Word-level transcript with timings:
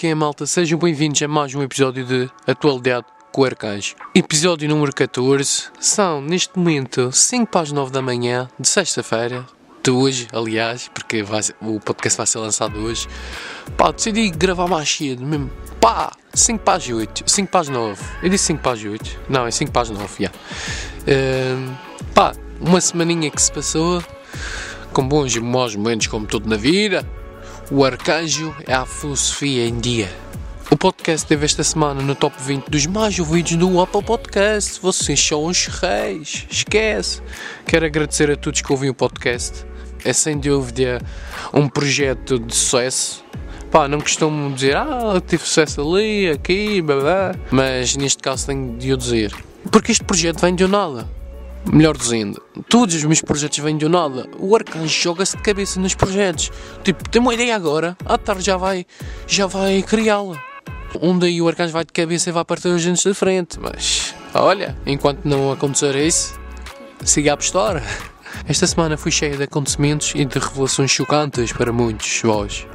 Que 0.00 0.06
é, 0.06 0.14
malta? 0.14 0.46
Sejam 0.46 0.78
bem-vindos 0.78 1.20
a 1.20 1.28
mais 1.28 1.54
um 1.54 1.62
episódio 1.62 2.06
de 2.06 2.30
Atualidade 2.46 3.04
com 3.30 3.42
o 3.42 3.44
Arcanjo. 3.44 3.96
Episódio 4.14 4.66
número 4.66 4.94
14. 4.94 5.64
São, 5.78 6.22
neste 6.22 6.58
momento, 6.58 7.12
5 7.12 7.52
para 7.52 7.60
as 7.60 7.70
9 7.70 7.92
da 7.92 8.00
manhã 8.00 8.48
de 8.58 8.66
sexta-feira. 8.66 9.44
De 9.84 9.90
hoje, 9.90 10.26
aliás, 10.32 10.88
porque 10.88 11.22
vai, 11.22 11.42
o 11.60 11.78
podcast 11.78 12.16
vai 12.16 12.26
ser 12.26 12.38
lançado 12.38 12.78
hoje. 12.78 13.06
Pá, 13.76 13.90
decidi 13.90 14.30
gravar 14.30 14.68
mais 14.68 14.88
cedo 14.88 15.22
mesmo. 15.22 15.50
Pá, 15.78 16.16
5 16.32 16.64
para 16.64 16.78
as 16.78 16.88
8, 16.88 17.30
5 17.30 17.50
para 17.50 17.60
as 17.60 17.68
9. 17.68 18.02
Eu 18.22 18.30
disse 18.30 18.44
5 18.44 18.62
para 18.62 18.72
as 18.72 18.82
8. 18.82 19.20
Não, 19.28 19.46
é 19.46 19.50
5 19.50 19.70
para 19.70 19.82
as 19.82 19.90
9, 19.90 20.24
já. 20.24 20.30
Yeah. 21.06 21.58
Uh, 21.60 21.76
pá, 22.14 22.32
uma 22.58 22.80
semaninha 22.80 23.30
que 23.30 23.42
se 23.42 23.52
passou, 23.52 24.02
com 24.94 25.06
bons 25.06 25.36
e 25.36 25.40
maus 25.40 25.76
momentos, 25.76 26.06
como 26.06 26.24
tudo 26.24 26.48
na 26.48 26.56
vida. 26.56 27.06
O 27.72 27.84
Arcanjo 27.84 28.52
é 28.66 28.74
a 28.74 28.84
filosofia 28.84 29.64
em 29.64 29.78
dia. 29.78 30.10
O 30.72 30.76
podcast 30.76 31.24
teve 31.24 31.44
esta 31.44 31.62
semana 31.62 32.02
no 32.02 32.16
top 32.16 32.34
20 32.42 32.68
dos 32.68 32.84
mais 32.84 33.16
ouvidos 33.16 33.54
do 33.54 33.80
Apple 33.80 34.02
Podcast. 34.02 34.80
Vocês 34.82 35.20
são 35.20 35.44
os 35.44 35.66
reis. 35.66 36.48
Esquece. 36.50 37.22
Quero 37.64 37.86
agradecer 37.86 38.28
a 38.28 38.36
todos 38.36 38.60
que 38.60 38.72
ouvem 38.72 38.90
o 38.90 38.94
podcast. 38.94 39.64
É 40.04 40.12
sem 40.12 40.36
dúvida 40.36 41.00
um 41.54 41.68
projeto 41.68 42.40
de 42.40 42.56
sucesso. 42.56 43.24
Pá, 43.70 43.86
não 43.86 44.00
costumo 44.00 44.52
dizer, 44.52 44.76
ah, 44.76 45.22
tive 45.24 45.44
sucesso 45.44 45.80
ali, 45.80 46.28
aqui, 46.28 46.82
blá, 46.82 46.96
blá. 46.96 47.34
mas 47.52 47.94
neste 47.94 48.20
caso 48.20 48.46
tenho 48.46 48.76
de 48.76 48.92
o 48.92 48.96
dizer. 48.96 49.32
Porque 49.70 49.92
este 49.92 50.02
projeto 50.02 50.40
vem 50.40 50.56
de 50.56 50.66
nada. 50.66 51.08
Melhor 51.66 51.96
dizendo, 51.96 52.42
todos 52.68 52.94
os 52.94 53.04
meus 53.04 53.20
projetos 53.20 53.58
vêm 53.58 53.76
de 53.76 53.88
nada. 53.88 54.26
O 54.38 54.56
arcanjo 54.56 54.88
joga-se 54.88 55.36
de 55.36 55.42
cabeça 55.42 55.78
nos 55.78 55.94
projetos. 55.94 56.50
Tipo, 56.82 57.08
tem 57.08 57.20
uma 57.20 57.34
ideia 57.34 57.54
agora, 57.54 57.96
à 58.04 58.16
tarde 58.16 58.42
já 58.42 58.56
vai, 58.56 58.86
já 59.26 59.46
vai 59.46 59.82
criá-la. 59.82 60.42
Um 61.00 61.18
daí 61.18 61.40
o 61.40 61.46
arcanjo 61.46 61.72
vai 61.72 61.84
de 61.84 61.92
cabeça 61.92 62.30
e 62.30 62.32
vai 62.32 62.44
partir 62.44 62.68
os 62.68 62.84
dentes 62.84 63.04
da 63.04 63.14
frente. 63.14 63.60
Mas, 63.60 64.14
olha, 64.34 64.76
enquanto 64.86 65.24
não 65.24 65.52
acontecer 65.52 65.94
isso, 65.96 66.38
siga 67.04 67.32
a 67.32 67.34
apostar. 67.34 67.82
Esta 68.46 68.66
semana 68.66 68.96
foi 68.96 69.12
cheia 69.12 69.36
de 69.36 69.42
acontecimentos 69.44 70.12
e 70.14 70.24
de 70.24 70.38
revelações 70.38 70.90
chocantes 70.90 71.52
para 71.52 71.72
muitos 71.72 72.06
de 72.06 72.22
vós. 72.22 72.66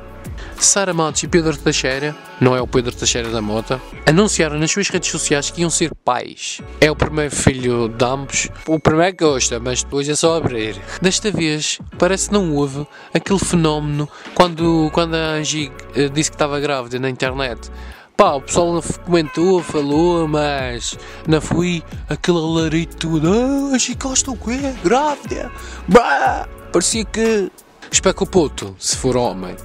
Sara 0.58 0.94
Matos 0.94 1.24
e 1.24 1.28
Pedro 1.28 1.58
Teixeira, 1.58 2.16
não 2.40 2.56
é 2.56 2.62
o 2.62 2.68
Pedro 2.68 2.96
Teixeira 2.96 3.30
da 3.30 3.42
Mota, 3.42 3.82
anunciaram 4.06 4.58
nas 4.58 4.72
suas 4.72 4.90
redes 4.90 5.10
sociais 5.10 5.50
que 5.50 5.62
iam 5.62 5.70
ser 5.70 5.94
pais. 5.94 6.62
É 6.82 6.90
o 6.90 6.96
primeiro 6.96 7.36
filho 7.36 7.90
de 7.90 8.06
ambos. 8.06 8.50
O 8.68 8.80
primeiro 8.80 9.16
gosta, 9.18 9.60
mas 9.60 9.84
depois 9.84 10.08
é 10.10 10.16
só 10.16 10.38
abrir. 10.38 10.76
Desta 11.02 11.32
vez, 11.32 11.80
parece 11.98 12.28
que 12.30 12.34
não 12.34 12.54
houve 12.54 12.86
aquele 13.14 13.40
fenómeno 13.40 14.08
quando, 14.34 14.90
quando 14.94 15.16
a 15.16 15.34
Angie 15.34 15.72
eh, 15.96 16.10
disse 16.10 16.32
que 16.32 16.36
estava 16.36 16.60
grávida 16.60 17.00
na 17.00 17.10
internet. 17.10 17.70
Pá, 18.18 18.34
o 18.36 18.42
pessoal 18.42 18.82
comentou, 19.04 19.62
falou, 19.62 20.26
mas 20.26 20.98
não 21.28 21.42
fui 21.42 21.84
aquele 22.08 22.38
alarito 22.38 22.96
tudo. 22.96 23.30
Ah, 23.30 23.76
Angie 23.76 23.96
Costa 23.96 24.32
o 24.32 24.38
quê? 24.38 24.74
Grávida? 24.84 25.52
Bah! 25.88 26.48
Parecia 26.72 27.04
que... 27.04 27.52
Espera 27.92 28.16
que 28.16 28.24
o 28.24 28.26
puto, 28.26 28.74
se 28.80 28.96
for 28.96 29.18
homem, 29.18 29.56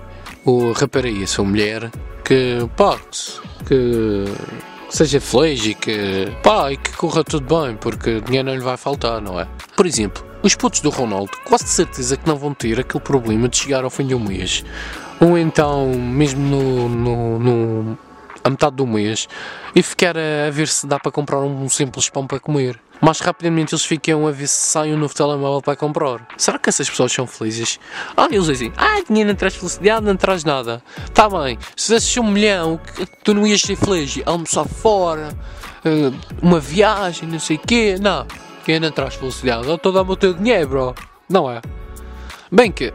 o 0.44 0.72
rapariga, 0.72 1.26
se 1.26 1.36
for 1.36 1.44
mulher, 1.44 1.90
que 2.24 2.58
pode, 2.76 3.40
que 3.66 4.24
seja 4.88 5.20
feliz 5.20 5.64
e 5.66 5.74
que, 5.74 6.32
pá, 6.42 6.72
e 6.72 6.76
que 6.76 6.92
corra 6.92 7.22
tudo 7.24 7.62
bem, 7.62 7.76
porque 7.76 8.20
dinheiro 8.20 8.48
não 8.48 8.54
lhe 8.54 8.62
vai 8.62 8.76
faltar, 8.76 9.20
não 9.20 9.38
é? 9.38 9.46
Por 9.76 9.86
exemplo, 9.86 10.24
os 10.42 10.54
putos 10.54 10.80
do 10.80 10.90
Ronaldo, 10.90 11.30
quase 11.44 11.64
de 11.64 11.70
certeza 11.70 12.16
que 12.16 12.26
não 12.26 12.36
vão 12.36 12.54
ter 12.54 12.80
aquele 12.80 13.02
problema 13.02 13.48
de 13.48 13.56
chegar 13.56 13.84
ao 13.84 13.90
fim 13.90 14.06
de 14.06 14.14
um 14.14 14.20
mês, 14.20 14.64
ou 15.20 15.36
então, 15.36 15.92
mesmo 15.94 16.40
no, 16.40 16.88
no, 16.88 17.38
no 17.38 17.98
a 18.42 18.50
metade 18.50 18.76
do 18.76 18.86
mês, 18.86 19.28
e 19.74 19.82
ficar 19.82 20.16
a, 20.16 20.48
a 20.48 20.50
ver 20.50 20.68
se 20.68 20.86
dá 20.86 20.98
para 20.98 21.12
comprar 21.12 21.40
um 21.40 21.68
simples 21.68 22.08
pão 22.08 22.26
para 22.26 22.40
comer 22.40 22.80
mais 23.00 23.20
rapidamente 23.20 23.74
eles 23.74 23.84
ficam 23.84 24.26
a 24.26 24.30
ver 24.30 24.46
se 24.46 24.68
sai 24.68 24.92
um 24.92 24.98
novo 24.98 25.14
telemóvel 25.14 25.62
para 25.62 25.74
comprar. 25.74 26.26
Será 26.36 26.58
que 26.58 26.68
essas 26.68 26.88
pessoas 26.88 27.12
são 27.12 27.26
felizes? 27.26 27.80
Ah, 28.16 28.28
eles 28.30 28.46
dizem, 28.46 28.72
ah, 28.76 29.02
dinheiro 29.08 29.28
não 29.30 29.36
traz 29.36 29.54
felicidade, 29.54 30.04
não 30.04 30.16
traz 30.16 30.44
nada. 30.44 30.82
Tá 31.14 31.28
bem, 31.28 31.58
se 31.76 31.86
tivesses 31.86 32.16
um 32.18 32.30
milhão, 32.30 32.80
tu 33.24 33.32
não 33.32 33.46
ias 33.46 33.62
ser 33.62 33.76
feliz, 33.76 34.20
almoçar 34.26 34.66
fora, 34.66 35.30
eh, 35.84 36.12
uma 36.42 36.60
viagem, 36.60 37.28
não 37.28 37.40
sei 37.40 37.56
o 37.56 37.60
quê. 37.60 37.96
Não, 38.00 38.26
dinheiro 38.64 38.84
não 38.84 38.92
traz 38.92 39.14
felicidade, 39.14 39.66
eu 39.66 39.76
estou 39.76 39.92
a 39.92 40.02
dar 40.02 40.10
o 40.10 40.16
teu 40.16 40.34
dinheiro, 40.34 40.68
bro. 40.68 40.94
Não 41.28 41.50
é? 41.50 41.62
Bem 42.52 42.70
que, 42.70 42.92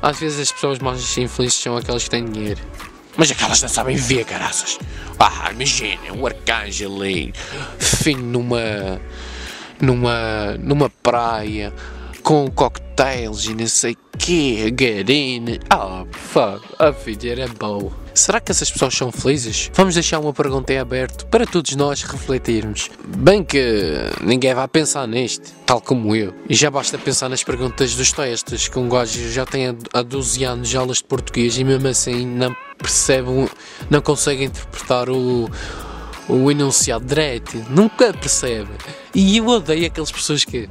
às 0.00 0.18
vezes 0.20 0.40
as 0.40 0.52
pessoas 0.52 0.78
mais 0.78 1.18
infelizes 1.18 1.60
são 1.60 1.76
aquelas 1.76 2.04
que 2.04 2.10
têm 2.10 2.24
dinheiro. 2.24 2.60
Mas 3.16 3.30
aquelas 3.30 3.60
não 3.60 3.68
sabem 3.68 3.96
ver, 3.96 4.24
caraças. 4.24 4.78
Ah, 5.18 5.50
imagina, 5.50 6.12
um 6.14 6.24
arcanjo 6.24 6.86
ali, 6.86 7.34
fim 7.78 8.14
numa 8.14 9.00
numa, 9.80 10.56
numa 10.58 10.90
praia 11.02 11.72
com 12.22 12.50
cocktails 12.50 13.46
e 13.46 13.54
não 13.54 13.66
sei 13.66 13.96
que, 14.18 14.70
garine. 14.70 15.58
Ah, 15.70 16.02
oh, 16.02 16.06
fuck, 16.12 16.62
a 16.78 16.90
vida 16.90 17.28
era 17.28 17.48
boa. 17.48 17.90
Será 18.12 18.40
que 18.40 18.52
essas 18.52 18.70
pessoas 18.70 18.94
são 18.94 19.10
felizes? 19.10 19.70
Vamos 19.74 19.94
deixar 19.94 20.18
uma 20.18 20.32
pergunta 20.32 20.72
em 20.72 20.78
aberto 20.78 21.26
para 21.26 21.46
todos 21.46 21.74
nós 21.76 22.02
refletirmos. 22.02 22.90
Bem 23.16 23.42
que 23.42 23.94
ninguém 24.20 24.54
vai 24.54 24.68
pensar 24.68 25.06
neste, 25.06 25.52
tal 25.64 25.80
como 25.80 26.14
eu. 26.14 26.34
E 26.48 26.54
já 26.54 26.70
basta 26.70 26.98
pensar 26.98 27.28
nas 27.28 27.42
perguntas 27.42 27.94
dos 27.94 28.12
testes, 28.12 28.68
que 28.68 28.78
um 28.78 28.88
gajo 28.88 29.30
já 29.30 29.46
tem 29.46 29.76
há 29.92 30.02
12 30.02 30.44
anos 30.44 30.74
aulas 30.74 30.98
de 30.98 31.04
português 31.04 31.56
e 31.56 31.64
mesmo 31.64 31.88
assim 31.88 32.26
não 32.26 32.54
percebe, 32.76 33.28
não 33.88 34.00
consegue 34.00 34.44
interpretar 34.44 35.08
o 35.08 35.48
o 36.30 36.50
enunciado 36.50 37.04
direto, 37.04 37.56
nunca 37.68 38.12
percebe. 38.12 38.70
E 39.14 39.36
eu 39.36 39.46
odeio 39.46 39.86
aquelas 39.86 40.10
pessoas 40.10 40.44
que 40.44 40.68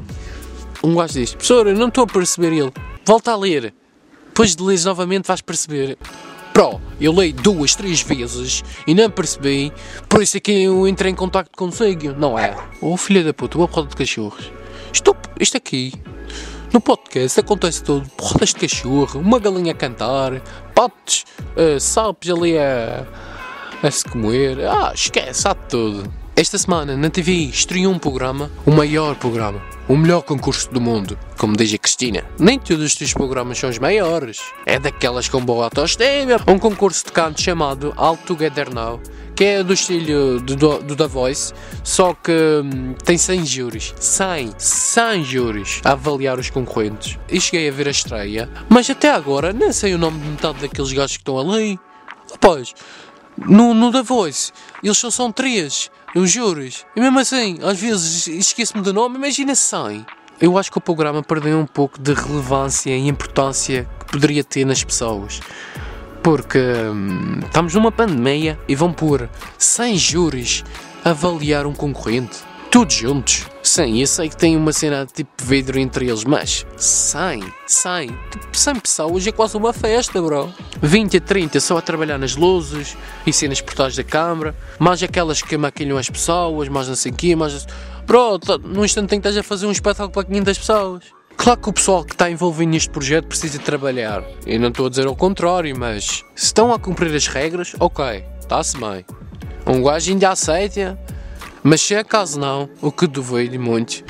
um 0.84 0.96
gajo 0.96 1.14
diz, 1.14 1.32
professor, 1.34 1.68
eu 1.68 1.76
não 1.76 1.90
estou 1.90 2.04
a 2.04 2.08
perceber 2.08 2.54
ele, 2.54 2.72
volta 3.06 3.32
a 3.32 3.36
ler. 3.36 3.74
Depois 4.28 4.56
de 4.56 4.64
ler 4.64 4.80
novamente 4.84 5.28
vais 5.28 5.42
perceber. 5.42 5.98
Pro, 6.54 6.80
eu 7.00 7.14
leio 7.14 7.34
duas, 7.34 7.76
três 7.76 8.02
vezes 8.02 8.64
e 8.88 8.94
não 8.94 9.10
percebi, 9.10 9.72
por 10.08 10.22
isso 10.22 10.38
é 10.38 10.40
que 10.40 10.52
eu 10.64 10.88
entrei 10.88 11.12
em 11.12 11.16
contato 11.16 11.50
consigo, 11.56 12.14
não 12.18 12.38
é? 12.38 12.56
Oh 12.82 12.98
filha 12.98 13.24
da 13.24 13.34
puta, 13.34 13.58
uma 13.58 13.68
roda 13.68 13.90
de 13.90 13.96
cachorros. 13.96 14.52
Isto, 14.92 15.16
isto 15.40 15.58
aqui, 15.58 15.94
no 16.74 16.82
podcast 16.82 17.40
acontece 17.40 17.84
tudo, 17.84 18.10
rodas 18.20 18.50
de 18.50 18.56
cachorro, 18.56 19.20
uma 19.20 19.40
galinha 19.40 19.72
a 19.72 19.76
cantar, 19.76 20.42
patos, 20.74 21.26
uh, 21.56 21.80
sapos 21.80 22.30
ali 22.30 22.58
a 22.58 23.06
a 23.82 23.92
se 23.92 24.04
comer. 24.06 24.60
Ah, 24.66 24.92
esquece, 24.94 25.48
há 25.48 25.54
tudo. 25.54 26.12
Esta 26.40 26.58
semana 26.58 26.96
na 26.96 27.10
TV 27.10 27.34
estreou 27.34 27.92
um 27.92 28.00
programa, 28.00 28.50
o 28.66 28.72
maior 28.72 29.14
programa, 29.16 29.62
o 29.90 29.98
melhor 29.98 30.22
concurso 30.22 30.72
do 30.72 30.80
mundo, 30.80 31.20
como 31.38 31.54
diz 31.58 31.74
a 31.74 31.78
Cristina. 31.78 32.24
Nem 32.40 32.58
todos 32.58 32.86
os 32.86 32.96
teus 32.96 33.14
programas 33.14 33.58
são 33.58 33.70
os 33.70 33.78
maiores, 33.78 34.40
é 34.66 34.80
daquelas 34.80 35.28
com 35.28 35.44
boa 35.44 35.66
autoestima. 35.66 36.38
Um 36.48 36.58
concurso 36.58 37.04
de 37.04 37.12
canto 37.12 37.42
chamado 37.42 37.94
All 37.98 38.16
Together 38.16 38.74
Now, 38.74 39.02
que 39.36 39.44
é 39.44 39.64
do 39.66 39.74
estilo 39.74 40.40
do, 40.40 40.56
do, 40.56 40.80
do 40.82 40.96
The 40.96 41.08
Voice, 41.08 41.54
só 41.84 42.14
que 42.14 42.32
hum, 42.32 42.94
tem 43.04 43.18
100 43.18 43.46
júris, 43.46 43.94
100, 44.00 44.54
100 44.58 45.24
júris 45.26 45.82
a 45.84 45.92
avaliar 45.92 46.40
os 46.40 46.50
concorrentes. 46.50 47.20
E 47.28 47.42
cheguei 47.42 47.68
a 47.68 47.72
ver 47.74 47.90
a 47.90 47.92
estreia, 47.92 48.50
mas 48.70 48.90
até 48.90 49.12
agora 49.12 49.52
nem 49.52 49.74
sei 49.74 49.94
o 49.94 49.98
nome 49.98 50.18
de 50.22 50.28
metade 50.30 50.60
daqueles 50.60 50.94
gajos 50.94 51.18
que 51.18 51.22
estão 51.22 51.38
ali. 51.38 51.78
Rapaz, 52.32 52.74
no, 53.46 53.74
no 53.74 53.92
The 53.92 54.04
Voice, 54.04 54.52
eles 54.82 54.98
só 54.98 55.10
são 55.10 55.32
três, 55.32 55.90
os 56.16 56.32
juros. 56.32 56.86
E 56.96 57.02
mesmo 57.02 57.20
assim, 57.20 57.58
às 57.62 57.80
vezes 57.80 58.28
esqueço-me 58.28 58.84
do 58.84 58.94
nome, 58.94 59.18
imagina 59.18 59.56
100. 59.56 60.06
Eu 60.42 60.58
acho 60.58 60.72
que 60.72 60.78
o 60.78 60.82
programa 60.82 61.22
perdeu 61.22 61.60
um 61.60 61.66
pouco 61.66 62.00
de 62.00 62.14
relevância 62.14 62.96
e 62.96 63.08
importância 63.08 63.88
que 64.00 64.06
poderia 64.06 64.44
ter 64.44 64.66
nas 64.66 64.84
pessoas. 64.84 65.42
Porque 66.24 66.60
hum, 66.60 67.40
estamos 67.44 67.74
numa 67.76 67.92
pandemia 67.92 68.58
e 68.68 68.76
vão 68.76 68.94
pôr 68.94 69.30
100 69.58 69.98
júris 69.98 70.64
a 71.04 71.10
avaliar 71.10 71.66
um 71.66 71.74
concorrente. 71.74 72.38
Todos 72.72 72.94
juntos. 72.96 73.48
100, 73.70 74.02
eu 74.02 74.08
sei 74.08 74.30
que 74.30 74.36
tem 74.36 74.58
uma 74.58 74.74
cena 74.74 75.06
tipo 75.06 75.30
vidro 75.44 75.80
entre 75.80 76.08
eles, 76.08 76.24
mas 76.24 76.66
100, 76.76 77.44
100, 77.68 78.08
tipo 78.08 78.58
100 78.58 78.76
pessoas 78.80 79.28
é 79.28 79.32
quase 79.32 79.56
uma 79.56 79.72
festa, 79.72 80.20
bro. 80.20 80.52
20 80.82 81.18
a 81.18 81.22
30 81.22 81.60
só 81.60 81.78
a 81.78 81.82
trabalhar 81.82 82.18
nas 82.18 82.36
luzes 82.36 82.98
e 83.28 83.32
cenas 83.32 83.62
por 83.62 83.76
trás 83.76 83.96
da 83.96 84.04
câmara, 84.04 84.56
mais 84.80 85.04
aquelas 85.04 85.42
que 85.44 85.56
maquilham 85.56 85.98
as 85.98 86.10
pessoas, 86.10 86.68
mais 86.68 86.88
não 86.88 86.96
sei 86.96 87.12
o 87.12 87.16
quê, 87.16 87.36
mais... 87.36 87.68
Bro, 88.08 88.40
tá, 88.40 88.58
num 88.58 88.84
instante 88.84 89.16
em 89.16 89.22
que 89.22 89.28
estás 89.28 89.38
a 89.38 89.44
fazer 89.44 89.68
um 89.68 89.72
espetáculo 89.72 90.12
para 90.12 90.24
500 90.24 90.58
pessoas. 90.58 91.04
Claro 91.38 91.60
que 91.62 91.70
o 91.70 91.74
pessoal 91.74 92.04
que 92.04 92.14
está 92.14 92.30
envolvido 92.30 92.72
neste 92.72 92.90
projeto 92.90 93.28
precisa 93.28 93.60
trabalhar. 93.60 94.24
Eu 94.48 94.60
não 94.60 94.70
estou 94.70 94.88
a 94.88 94.90
dizer 94.90 95.06
ao 95.06 95.16
contrário, 95.16 95.78
mas 95.78 96.24
se 96.36 96.46
estão 96.46 96.74
a 96.74 96.80
cumprir 96.80 97.16
as 97.16 97.28
regras, 97.28 97.76
ok, 97.80 98.26
está-se 98.40 98.78
bem. 98.78 99.06
Um 99.68 99.84
gajo 99.84 100.12
ainda 100.12 100.32
aceita 100.32 101.00
mas 101.64 101.82
se 101.82 101.96
acaso 101.96 102.40
não, 102.40 102.70
o 102.82 102.92
que 102.92 103.08
duvido 103.08 103.60
muito, 103.60 104.04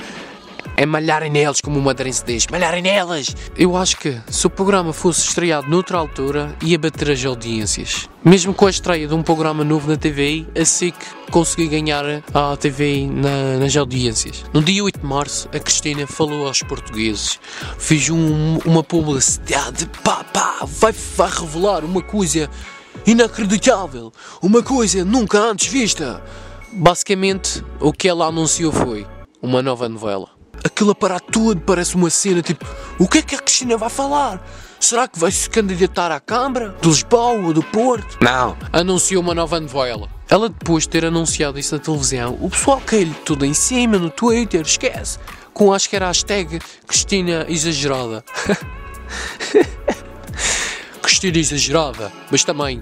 É 0.78 0.86
malharem 0.86 1.30
neles, 1.30 1.60
como 1.62 1.78
o 1.78 1.82
Madeirense 1.82 2.24
diz. 2.26 2.48
Malharem 2.48 2.82
nelas! 2.82 3.36
Eu 3.58 3.76
acho 3.76 3.98
que 3.98 4.18
se 4.30 4.48
o 4.48 4.50
programa 4.50 4.94
fosse 4.94 5.28
estreado 5.28 5.70
noutra 5.70 5.98
altura, 5.98 6.56
ia 6.64 6.80
bater 6.80 7.12
as 7.12 7.26
audiências. 7.26 8.08
Mesmo 8.24 8.54
com 8.54 8.66
a 8.66 8.70
estreia 8.70 9.06
de 9.06 9.14
um 9.14 9.22
programa 9.22 9.66
novo 9.66 9.90
na 9.90 9.98
TVI, 9.98 10.48
a 10.58 10.64
SIC 10.64 10.96
consegui 11.32 11.68
ganhar 11.68 12.24
a 12.34 12.56
TVI 12.56 13.08
na, 13.08 13.58
nas 13.60 13.76
audiências. 13.76 14.46
No 14.54 14.62
dia 14.62 14.82
8 14.82 15.02
de 15.02 15.06
março, 15.06 15.50
a 15.54 15.60
Cristina 15.60 16.08
falou 16.08 16.48
aos 16.48 16.64
portugueses. 16.64 17.42
Fiz 17.78 18.10
um, 18.10 18.60
uma 18.60 18.82
publicidade. 18.82 19.86
Pá, 20.02 20.24
pá, 20.24 20.60
vai, 20.66 20.94
vai 20.94 21.30
revelar 21.30 21.84
uma 21.84 22.02
coisa 22.02 22.50
inacreditável. 23.06 24.14
Uma 24.42 24.64
coisa 24.64 25.04
nunca 25.04 25.40
antes 25.40 25.68
vista. 25.68 26.24
Basicamente, 26.72 27.64
o 27.80 27.92
que 27.92 28.08
ela 28.08 28.26
anunciou 28.26 28.72
foi 28.72 29.06
uma 29.42 29.62
nova 29.62 29.90
novela. 29.90 30.30
Aquilo 30.64 30.92
aparato 30.92 31.32
todo 31.32 31.62
parece 31.62 31.96
uma 31.96 32.10
cena 32.10 32.42
tipo: 32.42 32.66
o 32.98 33.08
que 33.08 33.20
é 33.20 33.22
que 33.22 33.36
a 33.36 33.40
Cristina 33.40 33.78
vai 33.78 33.90
falar? 33.90 34.46
Será 34.80 35.08
que 35.08 35.20
vai 35.20 35.32
se 35.32 35.50
candidatar 35.50 36.12
à 36.12 36.20
Câmara? 36.20 36.76
De 36.82 36.88
Lisboa 36.88 37.48
ou 37.48 37.54
do 37.54 37.62
Porto? 37.62 38.18
Não, 38.22 38.58
anunciou 38.72 39.22
uma 39.22 39.36
nova 39.36 39.60
novela. 39.60 40.10
Ela, 40.30 40.48
depois 40.48 40.84
de 40.84 40.90
ter 40.90 41.06
anunciado 41.06 41.60
isso 41.60 41.76
na 41.76 41.82
televisão, 41.82 42.38
o 42.40 42.50
pessoal 42.50 42.82
caiu-lhe 42.86 43.14
tudo 43.26 43.46
em 43.46 43.54
cima 43.54 43.98
no 43.98 44.10
Twitter, 44.10 44.62
esquece, 44.62 45.18
com 45.54 45.74
acho 45.74 45.90
que 45.90 45.96
era 45.96 46.06
a 46.06 46.10
hashtag 46.10 46.60
Cristina 46.88 47.46
Exagerada. 47.50 48.24
Cristina 51.02 51.38
Exagerada, 51.38 52.12
mas 52.32 52.44
também 52.44 52.82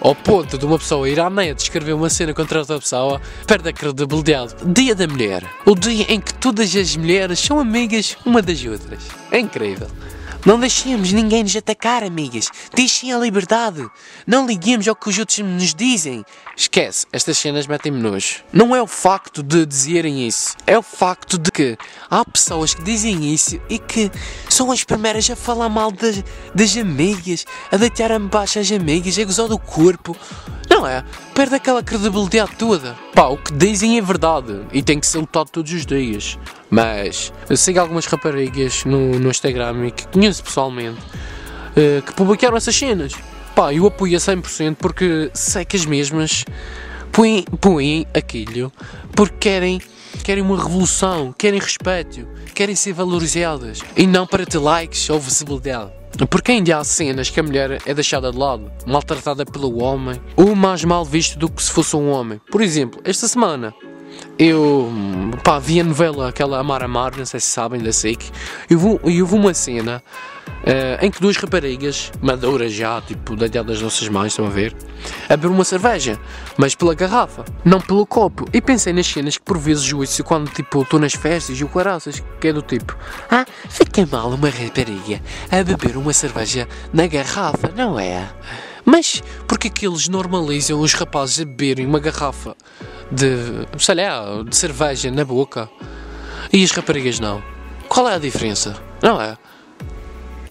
ao 0.00 0.14
ponto 0.14 0.56
de 0.56 0.64
uma 0.64 0.78
pessoa 0.78 1.08
ir 1.08 1.18
à 1.20 1.28
net 1.28 1.62
escrever 1.62 1.92
uma 1.92 2.08
cena 2.08 2.32
contra 2.32 2.60
outra 2.60 2.78
pessoa, 2.78 3.20
perde 3.46 3.68
a 3.68 3.72
credibilidade. 3.72 4.54
Dia 4.64 4.94
da 4.94 5.06
Mulher. 5.06 5.44
O 5.66 5.74
dia 5.74 6.06
em 6.08 6.20
que 6.20 6.34
todas 6.34 6.74
as 6.74 6.96
mulheres 6.96 7.38
são 7.38 7.58
amigas 7.58 8.16
uma 8.24 8.40
das 8.42 8.64
outras. 8.64 9.02
É 9.30 9.38
incrível. 9.38 9.88
Não 10.48 10.58
deixemos 10.58 11.12
ninguém 11.12 11.42
nos 11.42 11.54
atacar, 11.54 12.02
amigas. 12.02 12.48
Deixem 12.74 13.12
a 13.12 13.18
liberdade. 13.18 13.86
Não 14.26 14.46
liguemos 14.46 14.88
ao 14.88 14.96
que 14.96 15.10
os 15.10 15.18
outros 15.18 15.40
nos 15.40 15.74
dizem. 15.74 16.24
Esquece, 16.56 17.04
estas 17.12 17.36
cenas 17.36 17.66
metem-me 17.66 18.00
nojo. 18.00 18.42
Não 18.50 18.74
é 18.74 18.80
o 18.80 18.86
facto 18.86 19.42
de 19.42 19.66
dizerem 19.66 20.26
isso. 20.26 20.56
É 20.66 20.78
o 20.78 20.82
facto 20.82 21.36
de 21.36 21.50
que 21.50 21.76
há 22.08 22.24
pessoas 22.24 22.72
que 22.72 22.82
dizem 22.82 23.30
isso 23.30 23.60
e 23.68 23.78
que 23.78 24.10
são 24.48 24.72
as 24.72 24.82
primeiras 24.82 25.28
a 25.28 25.36
falar 25.36 25.68
mal 25.68 25.92
das, 25.92 26.24
das 26.54 26.74
amigas, 26.78 27.44
a 27.70 27.76
deitar-me 27.76 28.28
baixo 28.30 28.58
as 28.58 28.72
amigas, 28.72 29.18
a 29.18 29.24
gozar 29.24 29.48
do 29.48 29.58
corpo. 29.58 30.16
Não 30.78 30.86
é? 30.86 31.02
Perde 31.34 31.56
aquela 31.56 31.82
credibilidade 31.82 32.52
toda. 32.56 32.96
Pá, 33.12 33.24
o 33.24 33.36
que 33.36 33.52
dizem 33.52 33.98
é 33.98 34.00
verdade 34.00 34.60
e 34.72 34.80
tem 34.80 35.00
que 35.00 35.08
ser 35.08 35.18
lutado 35.18 35.50
todos 35.50 35.72
os 35.72 35.84
dias. 35.84 36.38
Mas 36.70 37.32
eu 37.50 37.56
sigo 37.56 37.80
algumas 37.80 38.06
raparigas 38.06 38.84
no, 38.84 39.18
no 39.18 39.28
Instagram 39.28 39.88
e 39.88 39.90
que 39.90 40.06
conheço 40.06 40.44
pessoalmente 40.44 41.00
uh, 41.00 42.00
que 42.00 42.14
publicaram 42.14 42.56
essas 42.56 42.76
cenas. 42.76 43.12
Pá, 43.56 43.74
eu 43.74 43.88
apoio 43.88 44.16
a 44.16 44.20
100% 44.20 44.76
porque 44.76 45.32
sei 45.34 45.64
que 45.64 45.76
as 45.76 45.84
mesmas 45.84 46.44
põem, 47.10 47.42
põem 47.60 48.06
aquilo 48.14 48.72
porque 49.16 49.36
querem, 49.36 49.82
querem 50.22 50.44
uma 50.44 50.56
revolução, 50.56 51.34
querem 51.36 51.58
respeito, 51.58 52.24
querem 52.54 52.76
ser 52.76 52.92
valorizadas 52.92 53.80
e 53.96 54.06
não 54.06 54.28
para 54.28 54.46
ter 54.46 54.58
likes 54.58 55.10
ou 55.10 55.18
visibilidade. 55.18 55.97
Porque 56.26 56.52
ainda 56.52 56.78
há 56.78 56.84
cenas 56.84 57.30
que 57.30 57.40
a 57.40 57.42
mulher 57.42 57.82
é 57.86 57.94
deixada 57.94 58.32
de 58.32 58.38
lado, 58.38 58.70
maltratada 58.86 59.44
pelo 59.44 59.82
homem, 59.82 60.20
ou 60.36 60.54
mais 60.54 60.84
mal 60.84 61.04
visto 61.04 61.38
do 61.38 61.50
que 61.50 61.62
se 61.62 61.70
fosse 61.70 61.96
um 61.96 62.10
homem. 62.10 62.40
Por 62.50 62.60
exemplo, 62.60 63.00
esta 63.04 63.28
semana 63.28 63.74
eu 64.38 64.90
pá, 65.42 65.58
vi 65.58 65.80
a 65.80 65.84
novela 65.84 66.28
aquela 66.28 66.58
Amar 66.58 66.82
Amar, 66.82 67.16
não 67.16 67.26
sei 67.26 67.40
se 67.40 67.46
sabem 67.46 67.82
da 67.82 67.92
SIC, 67.92 68.30
e 68.70 68.74
houve, 68.76 69.00
houve 69.02 69.34
uma 69.34 69.52
cena 69.52 70.02
uh, 70.48 71.04
em 71.04 71.10
que 71.10 71.20
duas 71.20 71.36
raparigas, 71.36 72.12
maduras 72.22 72.72
já, 72.72 73.00
tipo, 73.00 73.34
da 73.34 73.46
idade 73.46 73.66
das 73.68 73.82
nossas 73.82 74.08
mães, 74.08 74.32
estão 74.32 74.46
a 74.46 74.50
ver, 74.50 74.76
a 75.28 75.36
beber 75.36 75.48
uma 75.48 75.64
cerveja, 75.64 76.18
mas 76.56 76.74
pela 76.74 76.94
garrafa, 76.94 77.44
não 77.64 77.80
pelo 77.80 78.06
copo. 78.06 78.44
E 78.52 78.60
pensei 78.60 78.92
nas 78.92 79.06
cenas 79.06 79.36
que 79.36 79.44
por 79.44 79.58
vezes 79.58 79.92
ouço 79.92 80.22
quando, 80.22 80.50
tipo, 80.50 80.82
estou 80.82 81.00
nas 81.00 81.14
festas 81.14 81.58
e 81.58 81.64
o 81.64 81.68
caraças, 81.68 82.22
que 82.40 82.48
é 82.48 82.52
do 82.52 82.62
tipo, 82.62 82.96
ah, 83.30 83.44
fica 83.68 84.06
mal 84.06 84.30
uma 84.30 84.50
rapariga 84.50 85.20
a 85.50 85.64
beber 85.64 85.96
uma 85.96 86.12
cerveja 86.12 86.68
na 86.92 87.06
garrafa, 87.06 87.72
não 87.74 87.98
é? 87.98 88.28
Mas 88.84 89.22
porque 89.46 89.68
que 89.68 89.86
eles 89.86 90.08
normalizam 90.08 90.80
os 90.80 90.94
rapazes 90.94 91.40
a 91.40 91.44
beberem 91.44 91.84
uma 91.84 91.98
garrafa 91.98 92.56
de, 93.10 93.66
sei 93.78 93.94
lá, 93.94 94.42
de 94.46 94.56
cerveja 94.56 95.10
na 95.10 95.24
boca 95.24 95.68
e 96.52 96.62
as 96.62 96.70
raparigas 96.70 97.18
não? 97.20 97.42
Qual 97.88 98.08
é 98.08 98.14
a 98.14 98.18
diferença? 98.18 98.76
Não 99.02 99.20
é? 99.20 99.36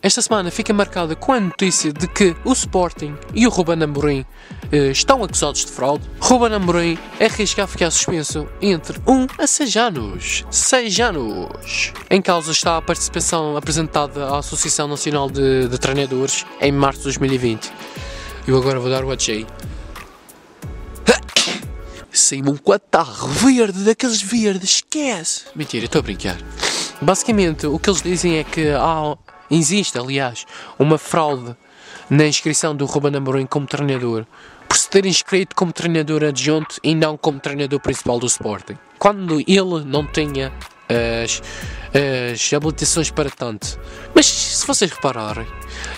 Esta 0.01 0.21
semana 0.21 0.51
fica 0.51 0.73
marcada 0.73 1.15
com 1.15 1.33
a 1.33 1.39
notícia 1.39 1.91
de 1.91 2.07
que 2.07 2.35
o 2.45 2.53
Sporting 2.53 3.15
e 3.33 3.47
o 3.47 3.49
Ruben 3.49 3.83
Amorim 3.83 4.25
eh, 4.71 4.91
estão 4.91 5.23
acusados 5.23 5.65
de 5.65 5.71
fraude. 5.71 6.03
Ruben 6.19 6.53
Amorim 6.53 6.97
arrisca 7.19 7.63
a 7.63 7.67
ficar 7.67 7.89
suspenso 7.91 8.47
entre 8.61 8.99
1 9.07 9.11
um 9.11 9.27
a 9.39 9.47
6 9.47 9.75
anos. 9.75 10.45
6 10.51 10.99
anos! 10.99 11.93
Em 12.09 12.21
causa 12.21 12.51
está 12.51 12.77
a 12.77 12.81
participação 12.81 13.57
apresentada 13.57 14.27
à 14.27 14.37
Associação 14.37 14.87
Nacional 14.87 15.29
de, 15.29 15.67
de 15.67 15.77
Treinadores 15.77 16.45
em 16.61 16.71
março 16.71 16.99
de 16.99 17.05
2020. 17.05 17.71
Eu 18.47 18.57
agora 18.57 18.79
vou 18.79 18.89
dar 18.89 19.03
o 19.03 19.11
achei. 19.11 19.45
Saiu 22.27 22.43
um 22.49 22.57
catarro 22.57 23.29
verde, 23.29 23.85
daqueles 23.85 24.21
verdes, 24.21 24.69
esquece! 24.71 25.43
Mentira, 25.55 25.85
estou 25.85 25.99
a 25.99 26.01
brincar. 26.01 26.37
Basicamente, 27.01 27.65
o 27.65 27.79
que 27.79 27.89
eles 27.89 28.01
dizem 28.01 28.39
é 28.39 28.43
que 28.43 28.67
há, 28.67 29.15
existe, 29.49 29.97
aliás, 29.97 30.45
uma 30.77 30.97
fraude 30.97 31.55
na 32.09 32.27
inscrição 32.27 32.75
do 32.75 32.85
Ruben 32.85 33.15
Amorim 33.15 33.45
como 33.45 33.65
treinador, 33.65 34.25
por 34.67 34.75
se 34.75 34.89
ter 34.89 35.05
inscrito 35.05 35.55
como 35.55 35.71
treinador 35.71 36.21
adjunto 36.21 36.75
e 36.83 36.93
não 36.93 37.15
como 37.15 37.39
treinador 37.39 37.79
principal 37.79 38.19
do 38.19 38.25
Sporting. 38.25 38.77
Quando 38.99 39.39
ele 39.39 39.85
não 39.85 40.05
tinha 40.05 40.51
as, 41.23 41.41
as 41.93 42.53
habilitações 42.53 43.09
para 43.09 43.29
tanto. 43.29 43.79
Mas 44.13 44.25
se 44.25 44.67
vocês 44.67 44.91
repararem, 44.91 45.47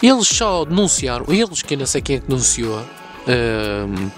eles 0.03 0.27
só 0.27 0.63
denunciaram, 0.63 1.25
eles 1.29 1.63
que 1.63 1.73
eu 1.73 1.79
não 1.79 1.87
sei 1.87 2.03
quem 2.03 2.17
é 2.17 2.19
que 2.19 2.27
denunciou, 2.27 2.85
um, 3.29 4.09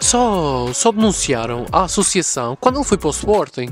só, 0.00 0.72
só 0.72 0.90
denunciaram 0.90 1.66
a 1.70 1.84
associação 1.84 2.56
quando 2.60 2.76
ele 2.76 2.84
foi 2.84 2.98
para 2.98 3.08
o 3.08 3.10
Sporting. 3.10 3.68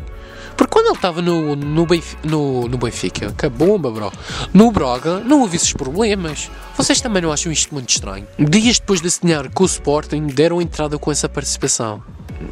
Porque 0.56 0.72
quando 0.72 0.86
ele 0.86 0.94
estava 0.94 1.20
no, 1.20 1.56
no, 1.56 1.86
no, 2.22 2.68
no 2.68 2.78
Benfica, 2.78 3.32
que 3.32 3.48
bomba, 3.48 3.90
bro, 3.90 4.12
no 4.52 4.70
Braga, 4.70 5.18
não 5.18 5.40
houve 5.40 5.56
esses 5.56 5.72
problemas. 5.72 6.48
Vocês 6.76 7.00
também 7.00 7.22
não 7.22 7.32
acham 7.32 7.50
isto 7.50 7.74
muito 7.74 7.90
estranho? 7.90 8.24
Dias 8.38 8.78
depois 8.78 9.00
de 9.00 9.08
assinar 9.08 9.50
com 9.50 9.64
o 9.64 9.66
Sporting, 9.66 10.26
deram 10.28 10.62
entrada 10.62 10.96
com 10.96 11.10
essa 11.10 11.28
participação. 11.28 12.02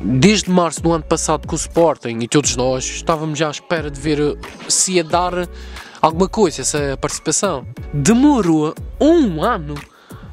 Desde 0.03 0.51
março 0.51 0.83
do 0.83 0.93
ano 0.93 1.05
passado 1.05 1.47
com 1.47 1.55
o 1.55 1.59
Sporting 1.59 2.19
e 2.21 2.29
todos 2.29 2.57
nós 2.57 2.85
estávamos 2.85 3.39
já 3.39 3.49
à 3.49 3.51
espera 3.53 3.89
de 3.89 4.01
ver 4.01 4.37
se 4.69 4.95
ia 4.95 5.05
dar 5.05 5.49
alguma 6.01 6.29
coisa 6.29 6.63
essa 6.63 6.97
participação. 7.01 7.65
Demorou 7.95 8.75
um 9.01 9.45
ano 9.45 9.77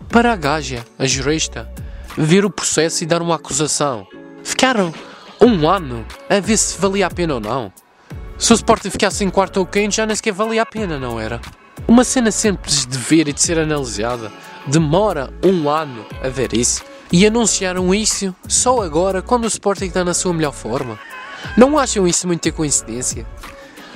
para 0.07 0.34
a 0.34 0.36
gaja, 0.36 0.84
a 0.98 1.05
jurista, 1.05 1.72
ver 2.25 2.43
o 2.43 2.49
processo 2.49 3.03
e 3.03 3.07
dar 3.07 3.21
uma 3.21 3.35
acusação. 3.35 4.05
Ficaram 4.43 4.93
um 5.39 5.69
ano 5.69 6.05
a 6.29 6.39
ver 6.41 6.57
se 6.57 6.79
valia 6.79 7.07
a 7.07 7.09
pena 7.09 7.35
ou 7.35 7.39
não. 7.39 7.71
Se 8.38 8.51
o 8.51 8.55
Sporting 8.55 8.89
ficasse 8.89 9.23
em 9.23 9.29
quarto 9.29 9.57
ou 9.57 9.65
quinto, 9.65 9.95
já 9.95 10.05
nem 10.05 10.15
sequer 10.15 10.33
valia 10.33 10.63
a 10.63 10.65
pena, 10.65 10.99
não 10.99 11.19
era? 11.19 11.39
Uma 11.88 12.03
cena 12.03 12.29
simples 12.29 12.85
de 12.85 12.97
ver 12.97 13.29
e 13.29 13.33
de 13.33 13.41
ser 13.41 13.57
analisada 13.57 14.31
demora 14.67 15.33
um 15.43 15.69
ano 15.69 16.05
a 16.21 16.27
ver 16.27 16.53
isso. 16.53 16.83
E 17.11 17.25
anunciaram 17.25 17.95
isso 17.95 18.35
só 18.47 18.81
agora, 18.81 19.21
quando 19.21 19.45
o 19.45 19.47
Sporting 19.47 19.85
está 19.85 20.03
na 20.03 20.13
sua 20.13 20.33
melhor 20.33 20.53
forma. 20.53 20.99
Não 21.55 21.77
acham 21.77 22.05
isso 22.05 22.27
muita 22.27 22.51
coincidência? 22.51 23.25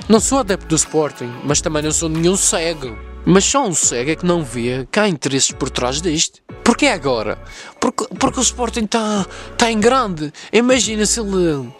Não 0.08 0.18
sou 0.18 0.38
adepto 0.38 0.66
do 0.66 0.76
Sporting, 0.76 1.30
mas 1.44 1.60
também 1.60 1.82
não 1.82 1.92
sou 1.92 2.08
nenhum 2.08 2.36
cego. 2.36 2.96
Mas 3.26 3.44
só 3.44 3.66
um 3.66 3.74
cego 3.74 4.10
é 4.10 4.16
que 4.16 4.26
não 4.26 4.44
vê 4.44 4.86
que 4.90 5.00
há 5.00 5.08
interesses 5.08 5.50
por 5.50 5.70
trás 5.70 6.02
disto. 6.02 6.40
Porquê 6.62 6.86
agora? 6.88 7.38
Porque, 7.80 8.06
porque 8.18 8.38
o 8.38 8.42
Sporting 8.42 8.84
está 8.84 9.24
tá 9.56 9.70
em 9.70 9.80
grande. 9.80 10.32
Imagina 10.52 11.06
se 11.06 11.20
ele, 11.20 11.72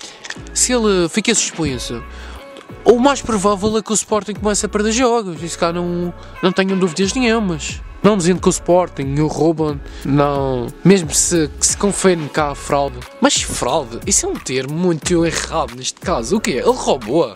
se 0.54 0.72
ele 0.72 1.08
fica 1.08 1.34
suspenso. 1.34 2.02
O 2.84 2.98
mais 2.98 3.20
provável 3.20 3.76
é 3.76 3.82
que 3.82 3.92
o 3.92 3.94
Sporting 3.94 4.34
comece 4.34 4.64
a 4.64 4.68
perder 4.68 4.92
jogos. 4.92 5.42
Isso 5.42 5.58
cá 5.58 5.72
não, 5.72 6.12
não 6.42 6.52
tenho 6.52 6.76
dúvidas 6.76 7.12
nenhumas. 7.12 7.80
Não 8.02 8.18
dizendo 8.18 8.40
que 8.40 8.48
o 8.48 8.50
Sporting 8.50 9.14
e 9.16 9.20
o 9.20 9.26
Ruben 9.26 9.80
não. 10.04 10.66
Mesmo 10.84 11.12
se, 11.14 11.50
se 11.58 11.76
confirme 11.76 12.28
cá 12.28 12.50
a 12.50 12.54
fraude. 12.54 12.98
Mas 13.20 13.40
fraude? 13.40 14.00
Isso 14.06 14.26
é 14.26 14.28
um 14.28 14.34
termo 14.34 14.74
muito 14.74 15.24
errado 15.24 15.74
neste 15.74 16.00
caso. 16.00 16.36
O 16.36 16.40
quê? 16.40 16.52
Ele 16.52 16.76
roubou? 16.76 17.34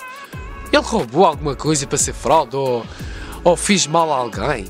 Ele 0.71 0.83
roubou 0.83 1.25
alguma 1.25 1.57
coisa 1.57 1.87
para 1.87 1.97
ser 1.97 2.13
fraude? 2.13 2.55
Ou, 2.55 2.85
ou 3.45 3.57
fiz 3.57 3.87
mal 3.87 4.13
a 4.13 4.17
alguém? 4.17 4.67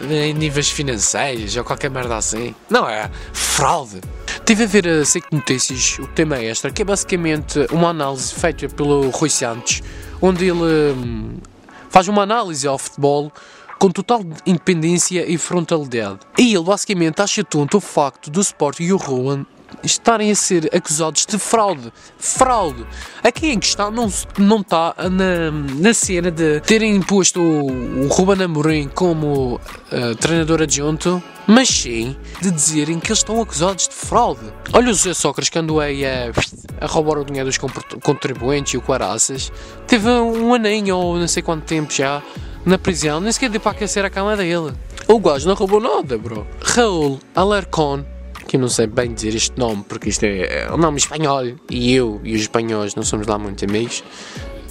Em 0.00 0.32
níveis 0.32 0.70
financeiros 0.70 1.56
ou 1.56 1.64
qualquer 1.64 1.90
merda 1.90 2.16
assim? 2.16 2.54
Não 2.70 2.88
é? 2.88 3.10
Fraude. 3.32 4.00
Tive 4.44 4.64
a 4.64 4.66
ver 4.66 4.88
a 4.88 5.04
SIC 5.04 5.24
Notícias, 5.32 5.98
o 5.98 6.06
tema 6.06 6.38
extra, 6.38 6.70
que 6.70 6.82
é 6.82 6.84
basicamente 6.84 7.66
uma 7.70 7.88
análise 7.88 8.32
feita 8.32 8.68
pelo 8.68 9.10
Rui 9.10 9.28
Santos, 9.28 9.82
onde 10.22 10.46
ele 10.46 10.92
hum, 10.94 11.38
faz 11.90 12.08
uma 12.08 12.22
análise 12.22 12.66
ao 12.66 12.78
futebol 12.78 13.32
com 13.78 13.90
total 13.90 14.22
independência 14.46 15.30
e 15.30 15.36
frontalidade. 15.38 16.20
E 16.38 16.54
ele 16.54 16.64
basicamente 16.64 17.20
acha 17.22 17.44
tonto 17.44 17.78
o 17.78 17.80
facto 17.80 18.30
do 18.30 18.40
Sport 18.40 18.80
e 18.80 18.92
o 18.92 18.96
Rowan 18.96 19.44
estarem 19.82 20.30
a 20.30 20.34
ser 20.34 20.68
acusados 20.74 21.26
de 21.26 21.38
fraude. 21.38 21.92
Fraude! 22.18 22.86
Aqui 23.22 23.48
em 23.48 23.58
questão 23.58 23.90
não, 23.90 24.12
não 24.38 24.60
está 24.60 24.94
na, 25.10 25.50
na 25.50 25.94
cena 25.94 26.30
de 26.30 26.60
terem 26.60 26.96
imposto 26.96 27.40
o, 27.40 28.04
o 28.04 28.08
Ruben 28.08 28.42
Amorim 28.42 28.88
como 28.88 29.54
uh, 29.54 30.14
treinador 30.16 30.62
adjunto, 30.62 31.22
mas 31.46 31.68
sim 31.68 32.16
de 32.40 32.50
dizerem 32.50 32.98
que 32.98 33.08
eles 33.08 33.18
estão 33.18 33.40
acusados 33.40 33.88
de 33.88 33.94
fraude. 33.94 34.52
Olha 34.72 34.90
o 34.90 34.94
José 34.94 35.14
Sócrates 35.14 35.50
que 35.50 35.58
andou 35.58 35.80
aí 35.80 36.04
a, 36.04 36.32
a 36.80 36.86
roubar 36.86 37.18
o 37.18 37.24
dinheiro 37.24 37.48
dos 37.48 37.58
contribuintes 38.02 38.74
e 38.74 38.76
o 38.76 38.82
Quaraças. 38.82 39.52
Teve 39.86 40.08
um 40.08 40.52
aninho 40.54 40.96
ou 40.96 41.18
não 41.18 41.28
sei 41.28 41.42
quanto 41.42 41.64
tempo 41.64 41.92
já 41.92 42.22
na 42.64 42.76
prisão, 42.76 43.20
nem 43.20 43.32
sequer 43.32 43.48
deu 43.48 43.60
para 43.60 43.72
aquecer 43.72 44.04
a 44.04 44.10
cama 44.10 44.36
dele. 44.36 44.72
O 45.06 45.18
gajo 45.18 45.48
não 45.48 45.54
roubou 45.54 45.80
nada, 45.80 46.18
bro. 46.18 46.46
Raul 46.60 47.18
Alarcón 47.34 48.04
que 48.48 48.56
eu 48.56 48.60
não 48.60 48.68
sei 48.68 48.86
bem 48.86 49.12
dizer 49.12 49.34
este 49.34 49.56
nome, 49.58 49.84
porque 49.86 50.08
isto 50.08 50.24
é, 50.24 50.62
é 50.62 50.72
um 50.72 50.78
nome 50.78 50.96
espanhol 50.96 51.44
e 51.70 51.94
eu 51.94 52.18
e 52.24 52.34
os 52.34 52.40
espanhóis 52.40 52.94
não 52.94 53.02
somos 53.02 53.26
lá 53.26 53.38
muito 53.38 53.62
amigos. 53.64 54.02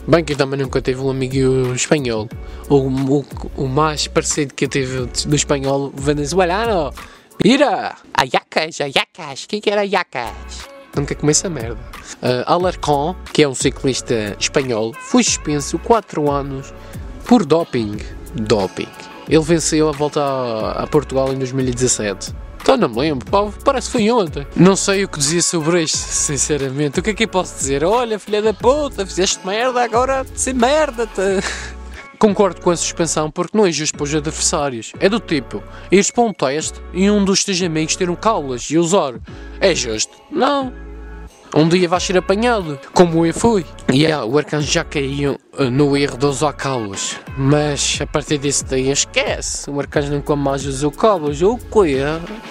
Bem 0.08 0.24
que 0.24 0.34
eu 0.34 0.38
também 0.38 0.60
nunca 0.60 0.82
tive 0.82 1.00
um 1.00 1.12
amigo 1.12 1.74
espanhol. 1.76 2.28
O, 2.70 2.78
o, 2.78 3.26
o 3.56 3.68
mais 3.68 4.08
parecido 4.08 4.54
que 4.56 4.66
eu 4.66 4.70
tive 4.70 5.06
do 5.06 5.36
espanhol 5.36 5.92
venezuelano. 5.96 6.92
Mira! 7.44 7.96
Ayacas, 8.14 8.82
Ayacas, 8.82 9.44
o 9.44 9.48
que, 9.48 9.62
que 9.62 9.70
era 9.70 9.82
Ayacas? 9.82 10.68
Nunca 10.96 11.14
comi 11.14 11.32
essa 11.32 11.48
merda. 11.48 11.80
Uh, 12.24 12.44
Alarcón, 12.48 13.16
que 13.32 13.44
é 13.44 13.48
um 13.48 13.54
ciclista 13.54 14.36
espanhol, 14.40 14.92
foi 14.94 15.24
suspenso 15.24 15.78
4 15.78 16.32
anos 16.32 16.74
por 17.26 17.46
doping. 17.46 17.98
Doping. 18.34 18.90
Ele 19.30 19.44
venceu 19.44 19.90
a 19.90 19.92
volta 19.92 20.20
a, 20.20 20.84
a 20.84 20.88
Portugal 20.88 21.32
em 21.32 21.38
2017. 21.38 22.34
Então 22.68 22.76
não 22.76 22.90
me 22.90 23.00
lembro, 23.00 23.26
pá, 23.32 23.50
parece 23.64 23.88
que 23.88 23.94
foi 23.94 24.12
ontem. 24.12 24.46
Não 24.54 24.76
sei 24.76 25.06
o 25.06 25.08
que 25.08 25.18
dizia 25.18 25.42
sobre 25.42 25.84
isto, 25.84 25.96
sinceramente. 25.96 27.00
O 27.00 27.02
que 27.02 27.12
é 27.12 27.14
que 27.14 27.24
eu 27.24 27.28
posso 27.30 27.58
dizer? 27.58 27.82
Olha, 27.86 28.20
filha 28.20 28.42
da 28.42 28.54
puta, 28.54 29.06
fizeste 29.06 29.40
merda, 29.48 29.82
agora 29.82 30.26
se 30.36 30.52
merda 30.52 31.08
-te. 31.08 31.42
Concordo 32.20 32.60
com 32.60 32.70
a 32.70 32.76
suspensão 32.76 33.32
porque 33.32 33.58
não 33.58 33.66
é 33.66 33.72
justo 33.72 33.96
para 33.98 34.04
os 34.04 34.14
adversários. 34.14 34.92
É 35.00 35.08
do 35.08 35.18
tipo, 35.18 35.64
ires 35.90 36.12
para 36.12 36.26
um 36.26 36.34
teste 36.34 36.82
e 36.92 37.10
um 37.10 37.24
dos 37.24 37.42
teus 37.46 37.62
amigos 37.62 37.96
ter 37.96 38.10
um 38.10 38.18
caulas 38.18 38.64
e 38.64 38.78
usar. 38.78 39.14
É 39.62 39.74
justo? 39.74 40.12
Não. 40.30 40.87
Um 41.56 41.68
dia 41.68 41.88
vais 41.88 42.04
ser 42.04 42.18
apanhado, 42.18 42.80
como 42.94 43.26
eu 43.26 43.34
fui. 43.34 43.66
E 43.92 44.04
yeah, 44.04 44.26
o 44.26 44.38
arcanjo 44.38 44.72
já 44.72 44.84
caiu 44.84 45.40
uh, 45.58 45.64
no 45.66 45.96
erro 45.96 46.18
usar 46.28 46.54
cabos. 46.54 47.18
Mas 47.38 48.00
a 48.02 48.06
partir 48.06 48.38
desse 48.38 48.66
dia 48.66 48.94
esquece. 48.94 49.70
O 49.70 49.80
arcanjo 49.80 50.12
nunca 50.12 50.36
mais 50.36 50.66
usou 50.66 50.92
cabos. 50.92 51.42
O 51.42 51.58
que 51.58 51.66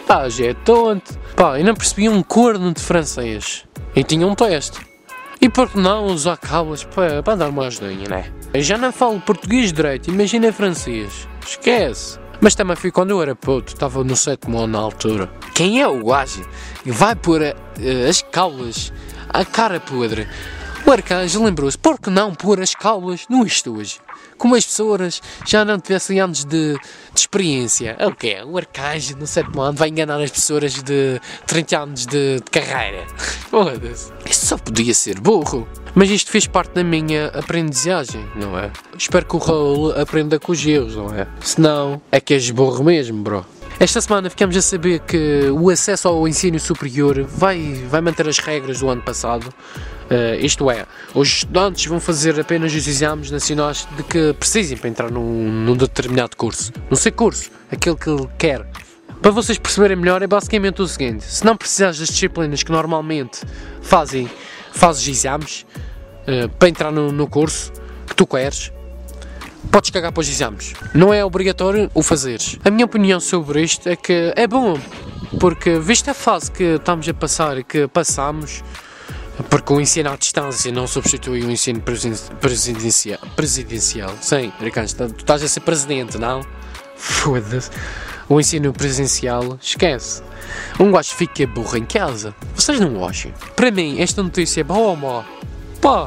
Pá, 0.07 0.29
já 0.29 0.47
é 0.47 0.55
tonto. 0.55 1.19
Pá, 1.37 1.59
eu 1.59 1.65
não 1.65 1.75
percebi 1.75 2.09
um 2.09 2.23
corno 2.23 2.73
de 2.73 2.81
francês. 2.81 3.65
E 3.95 4.03
tinha 4.03 4.27
um 4.27 4.35
teste. 4.35 4.79
E 5.41 5.49
por 5.49 5.69
que 5.69 5.79
não 5.79 6.07
usar 6.07 6.37
cabos 6.39 6.85
para, 6.85 7.23
para 7.23 7.37
dar 7.37 7.49
uma 7.51 7.67
ajudinha, 7.67 8.09
né? 8.09 8.33
Eu 8.53 8.63
já 8.63 8.79
não 8.79 8.91
falo 8.91 9.21
português 9.21 9.73
direito, 9.73 10.11
imagina 10.11 10.53
francês. 10.53 11.29
Esquece. 11.47 12.19
Mas 12.41 12.55
também 12.55 12.77
fui 12.77 12.91
quando 12.91 13.11
eu 13.11 13.23
era 13.23 13.35
puto, 13.35 13.73
estava 13.73 14.05
no 14.05 14.17
sétimo 14.17 14.59
ano 14.59 14.73
na 14.75 14.79
altura. 14.79 15.31
Quem 15.55 15.81
é 15.81 15.89
o 15.89 16.05
gajo 16.05 16.47
que 16.83 16.91
vai 16.91 17.15
pôr 17.17 17.41
uh, 17.41 18.09
as 18.09 18.23
caulas, 18.23 18.93
a 19.29 19.45
cara 19.45 19.81
podre? 19.81 20.29
O 20.87 20.93
arcanjo 20.93 21.43
lembrou-se, 21.43 21.77
por 21.77 21.99
que 21.99 22.11
não 22.11 22.35
pôr 22.35 22.61
as 22.61 22.75
caulas 22.75 23.27
no 23.29 23.45
estúdio? 23.45 24.01
Como 24.39 24.55
as 24.55 24.65
pessoas 24.65 25.21
já 25.47 25.65
não 25.65 25.79
tivessem 25.79 26.21
anos 26.21 26.45
de, 26.45 26.75
de 26.75 26.81
experiência. 27.21 27.97
É 27.99 28.07
o 28.07 28.15
quê? 28.15 28.39
O 28.45 28.57
arcanjo 28.57 29.17
no 29.17 29.27
sétimo 29.27 29.61
ano 29.61 29.77
vai 29.77 29.89
enganar 29.89 30.21
as 30.21 30.31
pessoas 30.31 30.83
de 30.83 31.21
30 31.47 31.79
anos 31.79 32.07
de, 32.07 32.37
de 32.37 32.51
carreira. 32.51 33.07
Foda-se. 33.51 34.13
Isso 34.29 34.47
só 34.47 34.59
podia 34.59 34.95
ser 34.95 35.21
burro. 35.21 35.67
Mas 35.95 36.11
isto 36.11 36.31
fez 36.31 36.47
parte 36.47 36.75
da 36.75 36.85
minha 36.85 37.29
aprendizagem, 37.29 38.23
não 38.37 38.59
é? 38.59 38.71
Espero 38.99 39.25
que 39.25 39.35
o 39.35 39.39
Raul 39.39 39.99
aprenda 39.99 40.39
com 40.39 40.53
os 40.53 40.67
erros, 40.67 40.95
não 40.95 41.15
é? 41.15 41.27
Senão, 41.41 42.03
é 42.13 42.21
que 42.21 42.35
és 42.35 42.51
burro 42.51 42.85
mesmo, 42.85 43.23
bro. 43.23 43.47
Esta 43.79 44.01
semana 44.01 44.31
ficamos 44.31 44.57
a 44.57 44.63
saber 44.63 45.01
que 45.01 45.51
o 45.51 45.69
acesso 45.69 46.09
ao 46.09 46.27
ensino 46.27 46.59
superior 46.59 47.23
vai, 47.25 47.85
vai 47.91 48.01
manter 48.01 48.27
as 48.27 48.39
regras 48.39 48.81
do 48.81 48.89
ano 48.89 49.03
passado. 49.03 49.53
Uh, 50.11 50.41
isto 50.41 50.71
é, 50.71 50.87
os 51.15 51.29
estudantes 51.29 51.85
vão 51.85 52.01
fazer 52.01 52.41
apenas 52.41 52.73
os 52.75 52.87
exames 52.89 53.31
nacionais 53.31 53.87
de 53.95 54.03
que 54.03 54.33
precisem 54.33 54.79
para 54.79 54.89
entrar 54.89 55.11
num, 55.11 55.51
num 55.51 55.77
determinado 55.77 56.39
curso. 56.39 56.73
Não 56.89 56.97
sei 56.97 57.13
curso, 57.13 57.51
aquele 57.71 57.97
que 57.97 58.09
ele 58.09 58.27
quer. 58.39 58.67
Para 59.21 59.31
vocês 59.31 59.59
perceberem 59.59 59.97
melhor, 59.97 60.23
é 60.23 60.27
basicamente 60.27 60.81
o 60.81 60.87
seguinte: 60.89 61.25
se 61.25 61.45
não 61.45 61.55
precisares 61.55 61.99
das 61.99 62.09
disciplinas 62.09 62.63
que 62.63 62.73
normalmente 62.73 63.43
fazem, 63.83 64.31
fazes 64.73 65.07
exames, 65.07 65.67
uh, 66.27 66.49
para 66.59 66.71
entrar 66.71 66.91
no, 66.91 67.13
no 67.13 67.29
curso 67.29 67.71
que 68.07 68.17
tu 68.17 68.27
queres, 68.27 68.73
podes 69.77 69.91
cagar 69.91 70.11
para 70.11 70.23
os 70.23 70.29
exames. 70.31 70.73
Não 70.95 71.13
é 71.13 71.23
obrigatório 71.23 71.91
o 71.93 72.03
fazeres. 72.03 72.59
A 72.65 72.71
minha 72.71 72.87
opinião 72.87 73.21
sobre 73.21 73.63
isto 73.63 73.87
é 73.91 73.95
que 73.95 74.33
é 74.35 74.47
bom, 74.47 74.81
porque 75.39 75.79
vista 75.79 76.13
a 76.13 76.15
fase 76.15 76.51
que 76.51 76.77
estamos 76.77 77.07
a 77.07 77.13
passar 77.13 77.59
e 77.59 77.63
que 77.63 77.87
passamos, 77.87 78.65
porque 79.51 79.71
o 79.71 79.79
ensino 79.79 80.09
à 80.09 80.17
distância 80.17 80.73
não 80.73 80.87
substitui 80.87 81.45
o 81.45 81.51
ensino 81.51 81.83
presidencial. 82.41 83.19
Presidencial. 83.37 84.15
Sim, 84.23 84.51
Ricardo, 84.59 85.13
tu 85.13 85.21
estás 85.21 85.43
a 85.43 85.49
ser 85.49 85.61
presidente, 85.61 86.17
não? 86.17 86.41
Foda-se. 86.97 87.71
O 88.31 88.41
ensino 88.41 88.73
presencial, 88.73 89.59
esquece. 89.61 90.23
Um 90.81 90.91
gajo 90.91 91.11
fica 91.11 91.47
burro 91.47 91.77
em 91.77 91.85
casa. 91.85 92.35
Vocês 92.55 92.81
não 92.81 93.07
acham? 93.07 93.31
Para 93.55 93.71
mim, 93.71 94.01
esta 94.01 94.23
notícia 94.23 94.63
é 94.63 94.65
boa 94.65 94.89
ou 94.89 94.97
má? 94.97 95.23
Pá, 95.83 96.07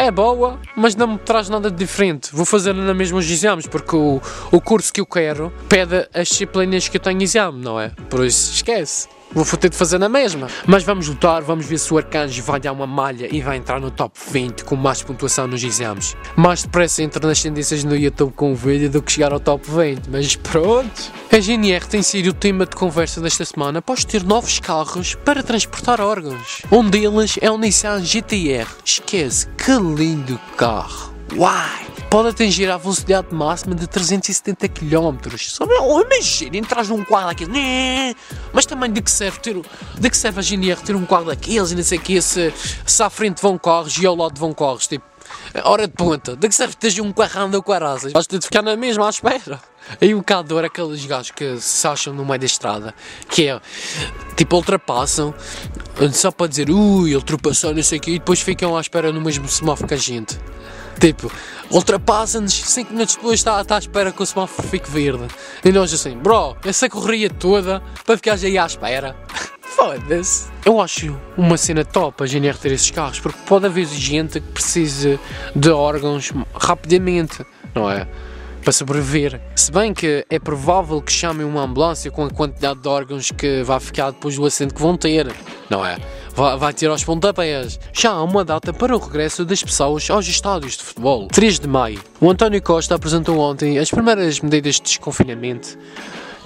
é 0.00 0.10
boa, 0.10 0.58
mas 0.76 0.94
não 0.94 1.08
me 1.08 1.18
traz 1.18 1.48
nada 1.48 1.70
de 1.70 1.76
diferente. 1.76 2.30
Vou 2.32 2.44
fazer 2.44 2.72
na 2.72 2.94
mesma 2.94 3.18
os 3.18 3.30
exames, 3.30 3.66
porque 3.66 3.96
o, 3.96 4.20
o 4.52 4.60
curso 4.60 4.92
que 4.92 5.00
eu 5.00 5.06
quero 5.06 5.52
pede 5.68 6.08
as 6.14 6.28
disciplinas 6.28 6.88
que 6.88 6.96
eu 6.96 7.00
tenho 7.00 7.22
exame, 7.22 7.60
não 7.62 7.80
é? 7.80 7.90
Por 8.08 8.24
isso, 8.24 8.52
esquece. 8.52 9.08
Vou 9.32 9.44
ter 9.44 9.68
de 9.68 9.76
fazer 9.76 9.98
na 9.98 10.08
mesma. 10.08 10.48
Mas 10.66 10.82
vamos 10.82 11.08
lutar, 11.08 11.42
vamos 11.42 11.66
ver 11.66 11.78
se 11.78 11.92
o 11.92 11.98
Arcanjo 11.98 12.42
vai 12.42 12.58
dar 12.58 12.72
uma 12.72 12.86
malha 12.86 13.28
e 13.30 13.40
vai 13.40 13.56
entrar 13.56 13.80
no 13.80 13.90
top 13.90 14.18
20 14.30 14.64
com 14.64 14.74
mais 14.74 15.02
pontuação 15.02 15.46
nos 15.46 15.62
exames. 15.62 16.16
Mais 16.34 16.62
depressa 16.62 17.02
entra 17.02 17.26
nas 17.26 17.42
tendências 17.42 17.84
no 17.84 17.96
YouTube 17.96 18.32
com 18.32 18.52
o 18.52 18.56
vídeo 18.56 18.90
do 18.90 19.02
que 19.02 19.12
chegar 19.12 19.32
ao 19.32 19.40
top 19.40 19.64
20. 19.70 20.08
Mas 20.08 20.36
pronto. 20.36 21.12
A 21.30 21.38
GNR 21.38 21.86
tem 21.86 22.02
sido 22.02 22.30
o 22.30 22.32
tema 22.32 22.64
de 22.64 22.74
conversa 22.74 23.20
desta 23.20 23.44
semana 23.44 23.80
após 23.80 24.04
ter 24.04 24.24
novos 24.24 24.58
carros 24.58 25.14
para 25.14 25.42
transportar 25.42 26.00
órgãos. 26.00 26.62
Um 26.72 26.88
deles 26.88 27.38
é 27.40 27.50
o 27.50 27.58
Nissan 27.58 28.02
GTR. 28.02 28.68
Esquece, 28.84 29.46
que 29.58 29.72
lindo 29.72 30.40
carro. 30.56 31.17
Uai! 31.36 31.88
pode 32.08 32.28
atingir 32.28 32.70
a 32.70 32.76
velocidade 32.76 33.28
máxima 33.32 33.74
de 33.74 33.86
370 33.86 34.68
km. 34.68 35.18
Imagina, 36.06 36.56
entras 36.56 36.88
num 36.88 37.04
quadro 37.04 37.28
daqueles. 37.28 37.52
Né? 37.52 38.14
Mas 38.52 38.66
também 38.66 38.90
de 38.90 39.02
que 39.02 39.10
serve 39.10 39.38
ter, 39.40 39.56
de 39.98 40.10
que 40.10 40.16
serve 40.16 40.40
a 40.40 40.42
GNR 40.42 40.80
ter 40.80 40.96
um 40.96 41.04
quadro 41.04 41.26
daqueles 41.26 41.70
e 41.70 41.74
não 41.74 41.82
sei 41.82 41.98
o 41.98 42.00
que 42.00 42.20
se, 42.20 42.52
se 42.86 43.02
à 43.02 43.10
frente 43.10 43.42
vão 43.42 43.58
corres 43.58 43.98
e 43.98 44.06
ao 44.06 44.16
lado 44.16 44.38
vão 44.38 44.54
corres, 44.54 44.86
tipo, 44.86 45.04
hora 45.64 45.86
de 45.86 45.92
ponta. 45.92 46.34
De 46.34 46.48
que 46.48 46.54
serve 46.54 46.74
ter 46.74 47.00
um 47.00 47.12
carrão 47.12 47.50
da 47.50 47.60
caraças? 47.62 48.12
Vais 48.12 48.26
ter 48.26 48.38
de 48.38 48.46
ficar 48.46 48.62
na 48.62 48.76
mesma 48.76 49.06
à 49.06 49.10
espera. 49.10 49.60
Aí 50.00 50.14
o 50.14 50.22
cador, 50.22 50.64
aqueles 50.64 51.04
gajos 51.04 51.30
que 51.30 51.58
se 51.60 51.86
acham 51.86 52.12
no 52.12 52.24
meio 52.24 52.38
da 52.38 52.46
estrada, 52.46 52.94
que 53.28 53.48
é 53.48 53.60
tipo 54.36 54.56
ultrapassam 54.56 55.34
só 56.12 56.30
para 56.30 56.46
dizer 56.46 56.70
ui, 56.70 57.14
ultrapassou, 57.14 57.74
não 57.74 57.82
sei 57.82 57.98
o 57.98 58.00
que, 58.00 58.10
e 58.12 58.18
depois 58.18 58.40
ficam 58.40 58.76
à 58.76 58.80
espera 58.80 59.12
no 59.12 59.20
mesmo 59.20 59.48
semáforo 59.48 59.88
que 59.88 59.94
a 59.94 59.98
gente. 59.98 60.38
Tipo, 60.98 61.30
ultrapassa-nos, 61.70 62.52
5 62.52 62.92
minutos 62.92 63.14
depois 63.14 63.34
está, 63.34 63.60
está 63.60 63.76
à 63.76 63.78
espera 63.78 64.10
que 64.10 64.22
o 64.22 64.26
semáforo 64.26 64.66
fique 64.66 64.90
verde. 64.90 65.28
E 65.64 65.70
nós 65.70 65.92
assim, 65.92 66.16
bro, 66.16 66.56
essa 66.64 66.88
correria 66.88 67.30
toda 67.30 67.82
para 68.04 68.16
ficar 68.16 68.34
aí 68.34 68.58
à 68.58 68.66
espera. 68.66 69.16
Foda-se. 69.62 70.50
Eu 70.64 70.80
acho 70.80 71.16
uma 71.36 71.56
cena 71.56 71.84
top 71.84 72.24
a 72.24 72.26
GNR 72.26 72.58
ter 72.58 72.72
esses 72.72 72.90
carros, 72.90 73.20
porque 73.20 73.38
pode 73.46 73.66
haver 73.66 73.86
gente 73.86 74.40
que 74.40 74.52
precise 74.52 75.20
de 75.54 75.70
órgãos 75.70 76.32
rapidamente, 76.54 77.44
não 77.74 77.88
é? 77.88 78.08
Para 78.62 78.72
sobreviver. 78.72 79.40
Se 79.54 79.70
bem 79.70 79.94
que 79.94 80.26
é 80.28 80.38
provável 80.40 81.00
que 81.00 81.12
chamem 81.12 81.46
uma 81.46 81.62
ambulância 81.62 82.10
com 82.10 82.24
a 82.24 82.30
quantidade 82.30 82.80
de 82.80 82.88
órgãos 82.88 83.30
que 83.30 83.62
vai 83.62 83.78
ficar 83.78 84.10
depois 84.10 84.34
do 84.34 84.44
acidente 84.44 84.74
que 84.74 84.82
vão 84.82 84.96
ter, 84.96 85.32
não 85.70 85.86
é? 85.86 85.96
Vai 86.56 86.72
tirar 86.72 86.94
os 86.94 87.02
pontapés. 87.02 87.80
Já 87.92 88.10
há 88.10 88.22
uma 88.22 88.44
data 88.44 88.72
para 88.72 88.94
o 88.94 88.98
regresso 88.98 89.44
das 89.44 89.62
pessoas 89.62 90.08
aos 90.08 90.26
estádios 90.28 90.76
de 90.76 90.84
futebol. 90.84 91.26
3 91.28 91.58
de 91.58 91.66
maio. 91.66 92.00
O 92.20 92.30
António 92.30 92.62
Costa 92.62 92.94
apresentou 92.94 93.38
ontem 93.38 93.78
as 93.78 93.90
primeiras 93.90 94.38
medidas 94.40 94.76
de 94.76 94.82
desconfinamento 94.82 95.76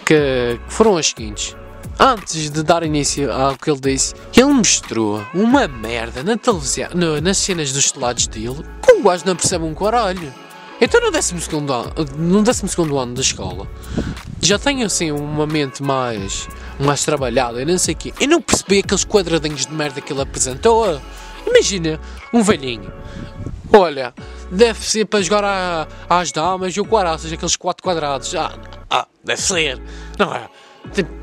que 0.06 0.58
foram 0.68 0.96
as 0.96 1.08
seguintes. 1.08 1.54
antes 2.00 2.50
de 2.50 2.62
dar 2.62 2.82
início 2.82 3.30
ao 3.30 3.56
que 3.56 3.70
ele 3.70 3.80
disse, 3.80 4.14
ele 4.34 4.46
mostrou 4.46 5.22
uma 5.34 5.68
merda 5.68 6.22
na 6.22 6.36
televisão, 6.36 6.88
nas 7.22 7.36
cenas 7.38 7.70
dos 7.72 7.92
telados 7.92 8.26
dele, 8.26 8.64
que 8.82 8.92
o 8.92 9.02
gajo 9.02 9.24
não 9.26 9.36
percebe 9.36 9.64
um 9.64 9.74
caralho. 9.74 10.32
Então 10.84 11.00
no 11.00 11.12
12 11.12 11.36
ano, 11.56 11.94
no 12.18 12.42
12 12.42 12.66
ano 12.80 13.14
da 13.14 13.20
escola, 13.20 13.68
já 14.40 14.58
tenho 14.58 14.84
assim 14.84 15.12
uma 15.12 15.46
mente 15.46 15.80
mais, 15.80 16.48
mais 16.76 17.04
trabalhada 17.04 17.62
e 17.62 17.64
não 17.64 17.78
sei 17.78 17.94
o 17.94 17.96
quê. 17.96 18.12
Eu 18.18 18.26
não 18.26 18.42
percebi 18.42 18.80
aqueles 18.80 19.04
quadradinhos 19.04 19.64
de 19.64 19.72
merda 19.72 20.00
que 20.00 20.12
ele 20.12 20.22
apresentou. 20.22 21.00
Imagina, 21.46 22.00
um 22.34 22.42
velhinho. 22.42 22.92
Olha, 23.72 24.12
deve 24.50 24.84
ser 24.84 25.04
para 25.04 25.22
jogar 25.22 25.44
a, 25.44 25.86
às 26.10 26.32
damas 26.32 26.76
e 26.76 26.80
o 26.80 26.84
quaraças, 26.84 27.32
aqueles 27.32 27.54
quatro 27.54 27.84
quadrados. 27.84 28.34
Ah, 28.34 28.52
ah, 28.90 29.06
deve 29.24 29.40
ser. 29.40 29.80
Não 30.18 30.34
é? 30.34 30.48
Tipo, 30.92 31.21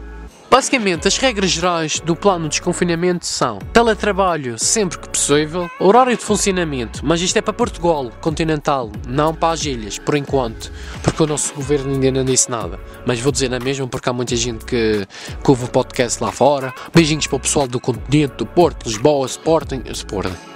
Basicamente, 0.50 1.08
as 1.08 1.16
regras 1.18 1.52
gerais 1.52 2.00
do 2.00 2.16
plano 2.16 2.46
de 2.46 2.50
desconfinamento 2.50 3.24
são 3.26 3.60
teletrabalho 3.72 4.58
sempre 4.58 4.98
que 4.98 5.08
possível, 5.08 5.70
horário 5.80 6.18
de 6.18 6.24
funcionamento, 6.24 7.06
mas 7.06 7.22
isto 7.22 7.38
é 7.38 7.42
para 7.42 7.54
Portugal 7.54 8.12
continental, 8.20 8.92
não 9.08 9.34
para 9.34 9.54
as 9.54 9.64
ilhas, 9.64 10.00
por 10.00 10.16
enquanto, 10.16 10.72
porque 11.04 11.22
o 11.22 11.28
nosso 11.28 11.54
governo 11.54 11.94
ainda 11.94 12.12
não 12.12 12.26
disse 12.26 12.50
nada. 12.50 12.80
Mas 13.06 13.20
vou 13.20 13.32
dizer 13.32 13.50
na 13.50 13.60
mesma 13.60 13.88
porque 13.88 14.10
há 14.10 14.14
muita 14.14 14.36
gente 14.36 14.66
que, 14.66 15.06
que 15.44 15.50
ouve 15.52 15.66
o 15.66 15.68
podcast 15.68 16.22
lá 16.24 16.32
fora. 16.32 16.74
Beijinhos 16.94 17.28
para 17.28 17.38
o 17.38 17.40
pessoal 17.40 17.68
do 17.68 17.80
continente, 17.80 18.34
do 18.36 18.46
Porto, 18.46 18.88
Lisboa, 18.88 19.28
Sporting. 19.28 19.84
Sporting. 19.92 20.49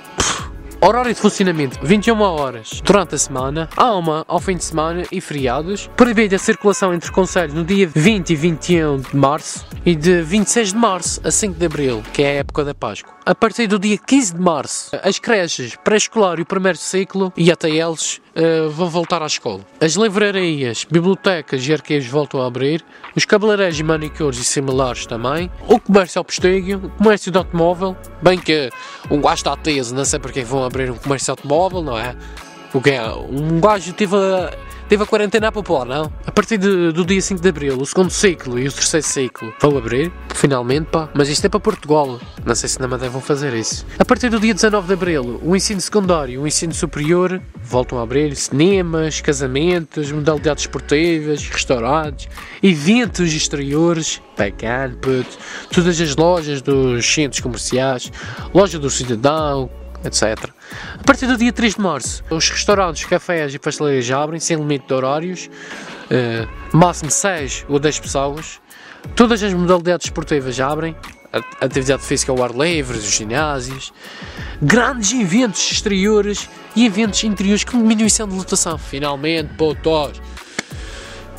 Horário 0.86 1.14
de 1.14 1.22
funcionamento 1.22 1.80
21 1.82 2.20
horas 2.20 2.82
durante 2.84 3.16
a 3.16 3.18
semana, 3.18 3.70
há 3.78 3.96
uma 3.96 4.26
ao 4.28 4.38
fim 4.38 4.58
de 4.58 4.66
semana 4.66 5.04
e 5.14 5.22
feriados. 5.22 5.90
Proibida 5.96 6.36
a 6.36 6.40
circulação 6.40 6.94
entre 6.94 7.10
conselhos 7.10 7.54
no 7.54 7.64
dia 7.64 7.88
20 7.88 8.32
e 8.32 8.36
21 8.36 8.98
de 8.98 9.16
março 9.16 9.66
e 9.86 9.96
de 9.96 10.22
26 10.22 10.74
de 10.74 10.78
março 10.78 11.22
a 11.24 11.32
5 11.32 11.58
de 11.58 11.66
abril, 11.66 12.04
que 12.12 12.22
é 12.22 12.32
a 12.32 12.34
época 12.40 12.66
da 12.66 12.76
Páscoa. 12.76 13.14
A 13.26 13.34
partir 13.34 13.66
do 13.66 13.80
dia 13.80 13.98
15 13.98 14.34
de 14.34 14.42
março, 14.42 14.92
as 15.02 15.18
creches 15.20 15.78
pré-escolar 15.86 16.38
e 16.40 16.42
o 16.42 16.46
primeiro 16.46 16.78
ciclo 16.78 17.32
e 17.38 17.50
até 17.50 17.70
eles 17.70 18.20
uh, 18.36 18.70
vão 18.70 18.90
voltar 18.90 19.22
à 19.22 19.26
escola. 19.26 19.62
As 19.80 19.94
livrarias, 19.94 20.86
bibliotecas 20.90 21.66
e 21.68 21.74
arquivos 21.74 22.08
voltam 22.08 22.42
a 22.42 22.48
abrir, 22.48 22.84
os 23.16 23.26
cabeleireiros 23.26 23.80
e 23.80 23.84
manicures 23.84 24.38
e 24.38 24.44
similares 24.44 25.06
também, 25.06 25.52
o 25.68 25.80
comércio 25.80 26.20
ao 26.20 26.26
postegho, 26.26 26.78
o 26.86 26.90
comércio 26.90 27.32
de 27.32 27.38
automóvel, 27.38 27.96
bem 28.22 28.38
que 28.38 28.70
um 29.10 29.22
gajo 29.22 29.36
está 29.36 29.56
teso, 29.56 29.94
não 29.96 30.06
sei 30.06 30.20
porque 30.20 30.40
é 30.42 30.44
vão 30.44 30.64
abrir 30.64 30.92
um 30.92 30.98
comércio 30.98 31.26
de 31.26 31.32
automóvel, 31.32 31.82
não 31.82 31.98
é? 31.98 32.16
O 32.74 32.82
que 32.82 32.92
é? 32.92 33.04
Um 33.08 33.60
gajo 33.60 33.94
teve 33.94 34.16
a 34.16 34.52
teve 34.94 35.02
a 35.06 35.08
quarentena 35.08 35.52
popor, 35.52 35.86
não? 35.86 36.14
A 36.24 36.32
partir 36.32 36.56
de, 36.56 36.92
do 36.92 37.04
dia 37.04 37.20
5 37.20 37.42
de 37.42 37.50
Abril, 37.50 37.82
o 37.82 37.84
segundo 37.84 38.12
ciclo 38.12 38.60
e 38.60 38.68
o 38.68 38.72
terceiro 38.72 39.04
ciclo 39.04 39.52
vão 39.60 39.76
abrir, 39.76 40.14
finalmente, 40.36 40.86
pá. 40.86 41.10
Mas 41.16 41.30
isto 41.30 41.44
é 41.46 41.50
para 41.50 41.60
Portugal. 41.60 42.20
Não 42.46 42.54
sei 42.54 42.70
se 42.70 42.80
na 42.80 42.88
Madeira 42.88 43.12
vão 43.12 43.20
fazer 43.20 43.56
isso. 43.56 43.88
A 43.98 44.06
partir 44.06 44.30
do 44.30 44.40
dia 44.40 44.54
19 44.54 44.86
de 44.86 44.94
Abril, 44.94 45.42
o 45.44 45.56
ensino 45.56 45.82
secundário 45.82 46.36
e 46.36 46.38
o 46.38 46.46
ensino 46.46 46.76
superior 46.76 47.42
voltam 47.64 47.98
a 47.98 48.04
abrir. 48.04 48.36
Cinemas, 48.36 49.20
casamentos, 49.20 50.12
modalidades 50.12 50.66
esportivas, 50.66 51.44
restaurantes, 51.48 52.30
eventos 52.62 53.34
exteriores, 53.34 54.22
bacana, 54.38 54.96
puto. 55.02 55.40
Todas 55.74 56.00
as 56.00 56.16
lojas 56.16 56.62
dos 56.62 57.04
centros 57.04 57.42
comerciais, 57.42 58.12
loja 58.54 58.78
do 58.78 58.92
cidadão, 58.92 59.72
etc. 60.04 60.50
A 61.00 61.04
partir 61.04 61.28
do 61.28 61.38
dia 61.38 61.52
3 61.52 61.76
de 61.76 61.82
março, 61.82 62.24
os 62.30 62.50
restaurantes, 62.50 63.06
cafés 63.06 63.54
e 63.54 63.60
pastelarias 63.60 64.10
abrem 64.12 64.40
sem 64.40 64.58
limite 64.58 64.88
de 64.88 64.94
horários, 64.94 65.50
uh, 66.06 66.78
máximo 66.78 67.12
6 67.12 67.66
ou 67.70 67.80
10 67.80 68.00
pessoas. 68.00 68.62
Todas 69.16 69.44
as 69.44 69.54
modalidades 69.54 70.08
esportivas 70.08 70.60
abrem, 70.60 70.96
atividade 71.60 72.04
física 72.04 72.32
ao 72.32 72.44
ar 72.44 72.52
livre, 72.52 72.98
os 72.98 73.04
ginásios, 73.04 73.92
grandes 74.62 75.12
eventos 75.14 75.72
exteriores 75.72 76.50
e 76.76 76.86
eventos 76.86 77.24
interiores 77.24 77.64
com 77.64 77.78
diminuição 77.78 78.28
de 78.28 78.36
lotação. 78.36 78.78
Finalmente, 78.78 79.54
putos! 79.56 80.22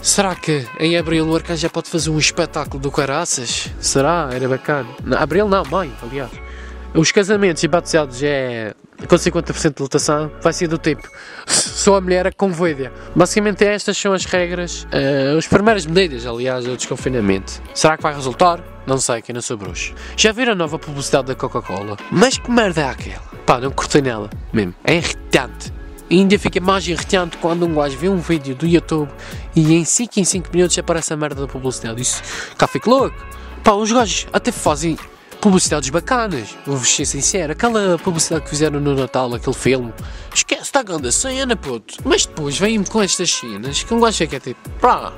Será 0.02 0.34
que 0.34 0.66
em 0.78 0.98
abril 0.98 1.26
o 1.26 1.34
Arcanjo 1.34 1.62
já 1.62 1.70
pode 1.70 1.88
fazer 1.88 2.10
um 2.10 2.18
espetáculo 2.18 2.78
do 2.78 2.90
Caraças? 2.90 3.70
Será? 3.80 4.28
Era 4.30 4.46
bacana. 4.46 4.86
Abril 5.16 5.48
não, 5.48 5.64
maio, 5.64 5.92
aliás. 6.02 6.43
Os 6.94 7.10
casamentos 7.10 7.62
e 7.62 7.68
batizados 7.68 8.22
é 8.22 8.72
com 9.08 9.16
50% 9.16 9.74
de 9.74 9.82
lotação, 9.82 10.30
vai 10.40 10.52
ser 10.52 10.68
do 10.68 10.78
tipo 10.78 11.08
sou 11.84 11.96
a 11.96 12.00
mulher 12.00 12.26
a 12.26 12.32
convoida. 12.32 12.92
Basicamente 13.14 13.64
estas 13.64 13.98
são 13.98 14.12
as 14.12 14.24
regras, 14.24 14.84
uh, 14.84 15.36
as 15.36 15.46
primeiras 15.46 15.84
medidas, 15.84 16.24
aliás, 16.24 16.64
do 16.64 16.76
desconfinamento. 16.76 17.60
Será 17.74 17.96
que 17.96 18.02
vai 18.02 18.14
resultar? 18.14 18.60
Não 18.86 18.96
sei, 18.96 19.20
que 19.20 19.32
não 19.32 19.42
sou 19.42 19.56
bruxo. 19.56 19.92
Já 20.16 20.32
viram 20.32 20.52
a 20.52 20.54
nova 20.54 20.78
publicidade 20.78 21.26
da 21.26 21.34
Coca-Cola? 21.34 21.96
Mas 22.10 22.38
que 22.38 22.50
merda 22.50 22.82
é 22.82 22.88
aquela? 22.88 23.22
Pá, 23.44 23.60
não 23.60 23.70
curtei 23.70 24.00
nela, 24.00 24.30
mesmo. 24.52 24.74
É 24.84 24.94
irritante. 24.94 25.72
E 26.08 26.18
ainda 26.20 26.38
fica 26.38 26.60
mais 26.60 26.86
irritante 26.86 27.36
quando 27.38 27.66
um 27.66 27.74
gajo 27.74 27.98
vê 27.98 28.08
um 28.08 28.18
vídeo 28.18 28.54
do 28.54 28.66
YouTube 28.66 29.10
e 29.56 29.74
em 29.74 29.84
5 29.84 30.20
em 30.20 30.24
5 30.24 30.48
minutos 30.52 30.78
aparece 30.78 31.12
a 31.12 31.16
merda 31.16 31.42
da 31.42 31.48
publicidade. 31.48 32.00
Isso 32.00 32.22
cá 32.56 32.66
fico 32.66 32.88
louco. 32.88 33.16
Pá, 33.62 33.72
os 33.72 33.90
gajos 33.90 34.26
até 34.32 34.52
fazem 34.52 34.96
publicidades 35.44 35.90
bacanas. 35.90 36.56
Vou-vos 36.64 36.88
ser 36.88 37.04
sincero, 37.04 37.52
aquela 37.52 37.98
publicidade 37.98 38.44
que 38.44 38.48
fizeram 38.48 38.80
no 38.80 38.94
Natal, 38.94 39.34
aquele 39.34 39.54
filme, 39.54 39.92
esquece, 40.34 40.62
está 40.62 40.82
grande 40.82 41.12
cena, 41.12 41.54
puto. 41.54 41.96
Mas 42.02 42.24
depois 42.24 42.58
vêm-me 42.58 42.86
com 42.86 43.02
estas 43.02 43.30
cenas 43.30 43.82
que 43.82 43.92
um 43.92 44.00
gajo 44.00 44.26
que 44.26 44.36
é 44.36 44.40
tipo, 44.40 44.70
pá, 44.80 45.12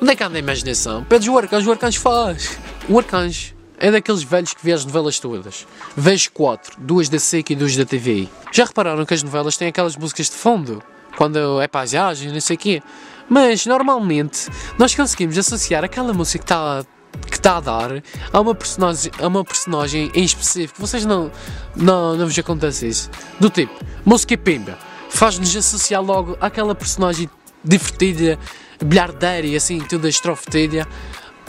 onde 0.00 0.12
é 0.12 0.16
que 0.16 0.24
anda 0.24 0.36
a 0.36 0.38
imaginação? 0.38 1.04
Pedes 1.04 1.28
o 1.28 1.36
arcanjo, 1.36 1.68
o 1.68 1.72
arcanjo 1.72 2.00
faz. 2.00 2.58
O 2.88 2.98
arcanjo 2.98 3.54
é 3.76 3.90
daqueles 3.90 4.22
velhos 4.22 4.54
que 4.54 4.64
vê 4.64 4.72
as 4.72 4.82
novelas 4.86 5.20
todas. 5.20 5.66
Vejo 5.94 6.32
quatro, 6.32 6.80
duas 6.80 7.10
da 7.10 7.18
SIC 7.18 7.50
e 7.50 7.54
duas 7.54 7.76
da 7.76 7.84
TVI. 7.84 8.30
Já 8.50 8.64
repararam 8.64 9.04
que 9.04 9.12
as 9.12 9.22
novelas 9.22 9.58
têm 9.58 9.68
aquelas 9.68 9.94
músicas 9.94 10.30
de 10.30 10.36
fundo? 10.36 10.82
Quando 11.18 11.60
é 11.60 11.68
paisagem, 11.68 12.32
não 12.32 12.40
sei 12.40 12.56
o 12.56 12.58
quê. 12.58 12.82
Mas, 13.28 13.66
normalmente, 13.66 14.48
nós 14.78 14.94
conseguimos 14.94 15.36
associar 15.36 15.84
aquela 15.84 16.14
música 16.14 16.38
que 16.38 16.44
está 16.44 16.82
que 17.28 17.36
está 17.36 17.56
a 17.56 17.60
dar 17.60 18.02
a 18.32 18.40
uma 18.40 18.54
personagem, 18.54 19.12
a 19.18 19.26
uma 19.26 19.44
personagem 19.44 20.10
em 20.14 20.24
específico. 20.24 20.80
Vocês 20.80 21.04
não, 21.04 21.30
não, 21.76 22.16
não 22.16 22.26
vos 22.26 22.38
acontece 22.38 22.88
isso? 22.88 23.10
Do 23.38 23.50
tipo, 23.50 23.72
música 24.04 24.36
pimba, 24.36 24.78
faz-nos 25.08 25.54
associar 25.54 26.02
logo 26.02 26.36
àquela 26.40 26.74
personagem 26.74 27.28
divertida, 27.64 28.38
bilhardeira 28.82 29.46
e 29.46 29.56
assim, 29.56 29.78
toda 29.80 30.08
estrofetilha. 30.08 30.86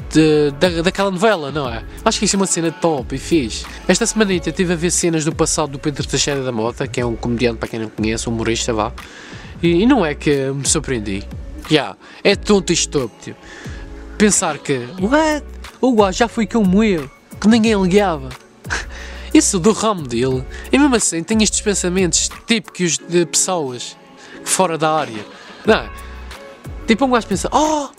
De, 0.10 0.52
da, 0.60 0.82
daquela 0.82 1.12
novela, 1.12 1.52
não 1.52 1.70
é? 1.70 1.86
Acho 2.04 2.20
que 2.20 2.26
isso 2.26 2.36
é 2.36 2.40
uma 2.40 2.48
cena 2.48 2.72
top 2.72 3.16
e 3.16 3.18
fiz. 3.20 3.64
Esta 3.88 4.06
semana 4.06 4.34
eu 4.34 4.38
estive 4.38 4.74
a 4.74 4.76
ver 4.76 4.92
cenas 4.92 5.24
do 5.24 5.34
passado 5.34 5.74
do 5.74 5.80
Pedro 5.80 6.06
Teixeira 6.06 6.44
da 6.44 6.52
Mota, 6.52 6.86
que 6.88 7.00
é 7.00 7.06
um 7.06 7.16
comediante 7.16 7.60
para 7.60 7.70
quem 7.70 7.80
não 7.80 7.88
conhece, 7.88 8.28
um 8.28 8.34
humorista, 8.34 8.74
vá. 8.74 8.92
E, 9.62 9.84
e 9.84 9.86
não 9.86 10.06
é 10.06 10.14
que 10.14 10.52
me 10.52 10.68
surpreendi. 10.68 11.24
Já, 11.70 11.70
yeah, 11.70 11.98
é 12.24 12.36
tonto 12.36 12.72
e 12.72 12.74
estúpido. 12.74 13.38
Pensar 14.18 14.58
que, 14.58 14.86
what? 15.00 15.46
O 15.82 15.96
gajo 15.96 16.20
já 16.20 16.28
foi 16.28 16.46
como 16.46 16.84
eu, 16.84 17.10
que 17.40 17.48
ninguém 17.48 17.74
ligava. 17.82 18.30
Isso 19.34 19.60
do 19.60 19.72
ramo 19.72 20.04
dele. 20.04 20.46
E 20.72 20.78
mesmo 20.78 20.96
assim 20.96 21.24
tem 21.24 21.42
estes 21.42 21.62
pensamentos 21.62 22.30
típicos 22.46 23.00
de 23.00 23.26
pessoas 23.26 23.98
fora 24.44 24.78
da 24.78 24.92
área. 24.92 25.26
Não 25.66 25.74
é? 25.74 25.90
Tipo, 26.86 27.06
um 27.06 27.10
gajo 27.10 27.26
pensa, 27.26 27.50
oh, 27.52 27.90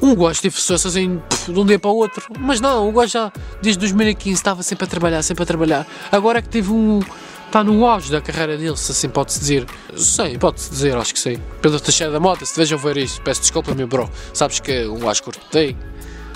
um 0.00 0.14
gajo 0.14 0.40
teve 0.40 0.54
sucesso 0.54 0.88
assim 0.88 1.20
de 1.48 1.58
um 1.58 1.66
dia 1.66 1.78
para 1.78 1.90
o 1.90 1.96
outro. 1.96 2.24
Mas 2.38 2.60
não, 2.60 2.88
o 2.88 2.92
gajo 2.92 3.12
já 3.12 3.32
desde 3.60 3.80
2015 3.80 4.34
estava 4.34 4.62
sempre 4.62 4.84
a 4.84 4.86
trabalhar, 4.86 5.22
sempre 5.22 5.42
a 5.42 5.46
trabalhar. 5.46 5.86
Agora 6.12 6.38
é 6.38 6.42
que 6.42 6.48
teve 6.48 6.70
um. 6.70 7.00
Está 7.46 7.64
no 7.64 7.86
auge 7.86 8.12
da 8.12 8.20
carreira 8.20 8.58
dele, 8.58 8.76
se 8.76 8.92
assim 8.92 9.08
pode-se 9.08 9.40
dizer. 9.40 9.66
Sim, 9.96 10.38
pode-se 10.38 10.70
dizer, 10.70 10.94
acho 10.96 11.14
que 11.14 11.18
sim. 11.18 11.38
Pedro 11.62 11.80
Teixeira 11.80 12.12
da 12.12 12.20
Mota, 12.20 12.44
se 12.44 12.54
vejam 12.54 12.78
ver 12.78 12.98
isso, 12.98 13.22
peço 13.22 13.40
desculpa, 13.40 13.74
meu 13.74 13.88
bro. 13.88 14.08
Sabes 14.34 14.60
que 14.60 14.86
um 14.86 14.98
gajo 14.98 15.22
cortei. 15.22 15.74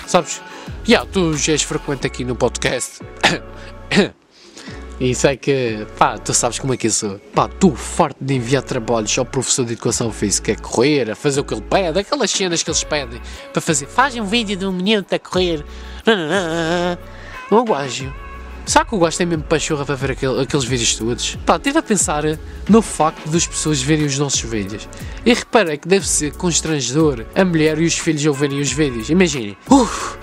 Sabes? 0.05 0.41
Yeah, 0.87 1.09
tu 1.11 1.37
já 1.37 1.53
és 1.53 1.63
frequente 1.63 2.07
aqui 2.07 2.23
no 2.23 2.35
podcast. 2.35 2.99
e 4.99 5.15
sei 5.15 5.37
que, 5.37 5.87
pá, 5.97 6.17
tu 6.17 6.33
sabes 6.33 6.59
como 6.59 6.73
é 6.73 6.77
que 6.77 6.87
isso. 6.87 7.19
Pá, 7.33 7.47
tu 7.47 7.75
farto 7.75 8.17
de 8.21 8.35
enviar 8.35 8.63
trabalhos 8.63 9.17
ao 9.17 9.25
professor 9.25 9.65
de 9.65 9.73
educação 9.73 10.11
física 10.11 10.51
a 10.53 10.55
correr, 10.55 11.11
a 11.11 11.15
fazer 11.15 11.39
o 11.39 11.43
que 11.43 11.53
ele 11.53 11.63
pede, 11.63 11.99
aquelas 11.99 12.31
cenas 12.31 12.63
que 12.63 12.69
eles 12.69 12.83
pedem 12.83 13.21
para 13.51 13.61
fazer. 13.61 13.85
Faz 13.87 14.15
um 14.15 14.25
vídeo 14.25 14.57
de 14.57 14.65
um 14.65 14.71
minuto 14.71 15.13
a 15.13 15.19
correr. 15.19 15.65
Não 17.49 17.65
gajo. 17.65 18.22
Sabe 18.65 18.89
que 18.89 18.95
eu 18.95 18.99
gosto 18.99 19.21
é 19.21 19.25
mesmo 19.25 19.43
pachorra 19.43 19.85
para 19.85 19.95
ver 19.95 20.11
aquele, 20.11 20.41
aqueles 20.41 20.65
vídeos 20.65 20.95
todos? 20.95 21.35
Pá, 21.45 21.57
estive 21.57 21.79
a 21.79 21.83
pensar 21.83 22.23
no 22.69 22.81
facto 22.81 23.27
das 23.29 23.45
pessoas 23.45 23.81
verem 23.81 24.05
os 24.05 24.17
nossos 24.17 24.41
vídeos. 24.41 24.87
E 25.25 25.33
reparei 25.33 25.77
que 25.77 25.87
deve 25.87 26.07
ser 26.07 26.31
constrangedor 26.33 27.25
a 27.35 27.43
mulher 27.43 27.79
e 27.79 27.85
os 27.85 27.97
filhos 27.97 28.25
ouvirem 28.25 28.59
os 28.59 28.71
vídeos. 28.71 29.09
Imaginem. 29.09 29.57
Uf, 29.69 30.17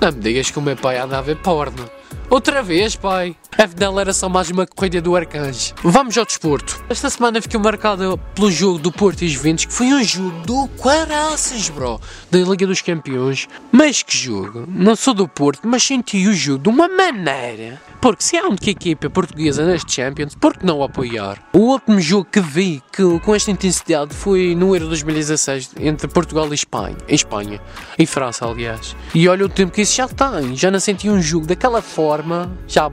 não 0.00 0.12
me 0.12 0.20
digas 0.20 0.50
que 0.50 0.58
o 0.58 0.62
meu 0.62 0.76
pai 0.76 0.98
anda 0.98 1.16
a 1.16 1.22
ver 1.22 1.36
porno. 1.36 1.88
Outra 2.28 2.62
vez, 2.62 2.94
pai. 2.94 3.34
A 3.56 3.62
FDL 3.68 4.00
era 4.00 4.12
só 4.12 4.28
mais 4.28 4.50
uma 4.50 4.66
corrida 4.66 5.00
do 5.00 5.14
Arcanjo. 5.14 5.74
Vamos 5.84 6.18
ao 6.18 6.24
desporto. 6.24 6.82
Esta 6.88 7.08
semana 7.08 7.40
ficou 7.40 7.60
marcada 7.60 8.16
pelo 8.34 8.50
jogo 8.50 8.80
do 8.80 8.90
Porto 8.90 9.22
e 9.22 9.28
Juventus, 9.28 9.64
que 9.64 9.72
foi 9.72 9.86
um 9.92 10.02
jogo 10.02 10.40
do 10.44 10.66
caraças, 10.82 11.68
bro, 11.68 12.00
da 12.32 12.38
Liga 12.40 12.66
dos 12.66 12.82
Campeões. 12.82 13.46
Mas 13.70 14.02
que 14.02 14.16
jogo! 14.16 14.64
Não 14.66 14.96
sou 14.96 15.14
do 15.14 15.28
Porto, 15.28 15.68
mas 15.68 15.84
senti 15.84 16.26
o 16.26 16.34
jogo 16.34 16.64
de 16.64 16.68
uma 16.68 16.88
maneira. 16.88 17.80
Porque 18.00 18.22
se 18.22 18.36
há 18.36 18.46
uma 18.46 18.58
equipa 18.66 19.08
portuguesa 19.08 19.64
nas 19.64 19.80
Champions, 19.88 20.34
por 20.34 20.58
que 20.58 20.66
não 20.66 20.82
apoiar? 20.82 21.42
O 21.54 21.60
último 21.60 21.98
jogo 22.00 22.26
que 22.30 22.40
vi 22.40 22.82
que, 22.92 23.02
com 23.20 23.34
esta 23.34 23.50
intensidade 23.50 24.12
foi 24.12 24.54
no 24.54 24.74
Euro 24.74 24.88
2016 24.88 25.70
entre 25.80 26.06
Portugal 26.08 26.46
e 26.50 26.54
Espanha. 26.54 26.96
Espanha. 27.08 27.60
E 27.98 28.04
França, 28.04 28.46
aliás. 28.46 28.94
E 29.14 29.26
olha 29.26 29.46
o 29.46 29.48
tempo 29.48 29.72
que 29.72 29.80
isso 29.80 29.94
já 29.94 30.06
tem. 30.06 30.54
Já 30.54 30.70
não 30.70 30.80
senti 30.80 31.08
um 31.08 31.22
jogo 31.22 31.46
daquela 31.46 31.80
forma. 31.80 32.52
Já 32.66 32.90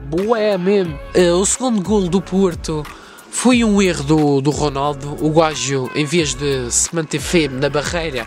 boé 0.52 0.58
mesmo. 0.58 0.98
Uh, 1.14 1.40
o 1.40 1.46
segundo 1.46 1.82
gol 1.82 2.08
do 2.08 2.20
Porto 2.20 2.84
foi 3.30 3.64
um 3.64 3.80
erro 3.80 4.04
do, 4.04 4.40
do 4.40 4.50
Ronaldo. 4.50 5.16
O 5.20 5.30
gajo, 5.30 5.90
em 5.94 6.04
vez 6.04 6.34
de 6.34 6.70
se 6.70 6.94
manter 6.94 7.20
firme 7.20 7.58
na 7.58 7.68
barreira, 7.68 8.26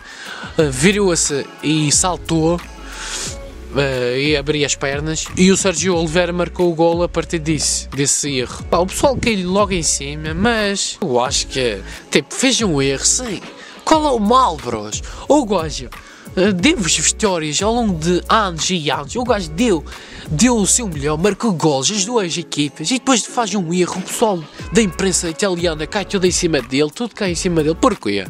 uh, 0.58 0.70
virou-se 0.70 1.46
e 1.62 1.90
saltou 1.92 2.56
uh, 2.56 4.16
e 4.16 4.36
abria 4.36 4.66
as 4.66 4.74
pernas. 4.74 5.26
E 5.36 5.50
o 5.50 5.56
Sérgio 5.56 5.96
Oliveira 5.96 6.32
marcou 6.32 6.70
o 6.70 6.74
gol 6.74 7.02
a 7.02 7.08
partir 7.08 7.38
disso, 7.38 7.88
desse 7.90 8.38
erro. 8.38 8.64
Pá, 8.64 8.78
o 8.78 8.86
pessoal 8.86 9.16
caiu 9.16 9.50
logo 9.50 9.72
em 9.72 9.82
cima, 9.82 10.34
mas 10.34 10.98
eu 11.00 11.22
acho 11.22 11.46
que, 11.48 11.80
tipo, 12.10 12.34
fez 12.34 12.60
um 12.62 12.80
erro, 12.80 13.04
sim. 13.04 13.40
Qual 13.84 14.04
é 14.04 14.10
o 14.10 14.18
mal, 14.18 14.56
bros? 14.56 15.02
O 15.28 15.44
gajo 15.46 15.88
uh, 16.36 16.52
deu-vos 16.52 16.98
histórias 16.98 17.62
ao 17.62 17.72
longo 17.72 17.98
de 17.98 18.22
anos 18.28 18.68
e 18.70 18.90
anos. 18.90 19.14
O 19.14 19.22
gajo 19.22 19.48
deu 19.50 19.84
deu 20.28 20.56
o 20.56 20.66
seu 20.66 20.88
melhor, 20.88 21.16
marcou 21.16 21.52
gols 21.52 21.90
as 21.90 22.04
duas 22.04 22.36
equipas 22.36 22.90
e 22.90 22.94
depois 22.94 23.24
faz 23.24 23.54
um 23.54 23.72
erro. 23.72 23.98
O 23.98 24.02
pessoal 24.02 24.42
da 24.72 24.82
imprensa 24.82 25.28
italiana 25.28 25.86
cai 25.86 26.04
tudo 26.04 26.26
em 26.26 26.30
cima 26.30 26.60
dele, 26.60 26.90
tudo 26.90 27.14
cai 27.14 27.32
em 27.32 27.34
cima 27.34 27.62
dele. 27.62 27.76
Porquê? 27.76 28.26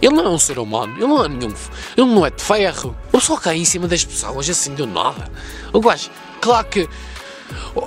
Ele 0.00 0.14
não 0.14 0.26
é 0.26 0.28
um 0.28 0.38
ser 0.38 0.58
humano, 0.58 0.94
ele 0.96 1.06
não 1.06 1.24
é 1.24 1.28
nenhum. 1.28 1.52
Ele 1.96 2.06
não 2.06 2.24
é 2.24 2.30
de 2.30 2.42
ferro. 2.42 2.96
O 3.08 3.18
pessoal 3.18 3.38
cai 3.38 3.58
em 3.58 3.64
cima 3.64 3.88
das 3.88 4.04
pessoas 4.04 4.48
assim 4.48 4.74
do 4.74 4.86
nada. 4.86 5.30
O 5.72 5.80
gajo, 5.80 6.10
claro 6.40 6.66
que 6.66 6.88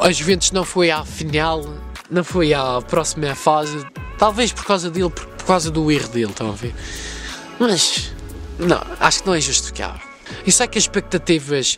as 0.01 0.17
Juventus 0.17 0.51
não 0.51 0.63
foi 0.63 0.91
à 0.91 1.05
final, 1.05 1.63
não 2.09 2.23
foi 2.23 2.53
à 2.53 2.81
próxima 2.81 3.33
fase, 3.35 3.85
talvez 4.17 4.51
por 4.51 4.65
causa 4.65 4.89
dele, 4.89 5.09
por, 5.09 5.25
por 5.25 5.45
causa 5.45 5.71
do 5.71 5.91
erro 5.91 6.09
dele, 6.09 6.31
estão 6.31 6.49
a 6.49 6.53
ver? 6.53 6.73
Mas, 7.59 8.11
não, 8.59 8.81
acho 8.99 9.21
que 9.21 9.27
não 9.27 9.33
é 9.33 9.41
justificável. 9.41 10.01
Isso 10.45 10.63
é 10.63 10.67
que 10.67 10.77
as 10.77 10.83
expectativas 10.83 11.77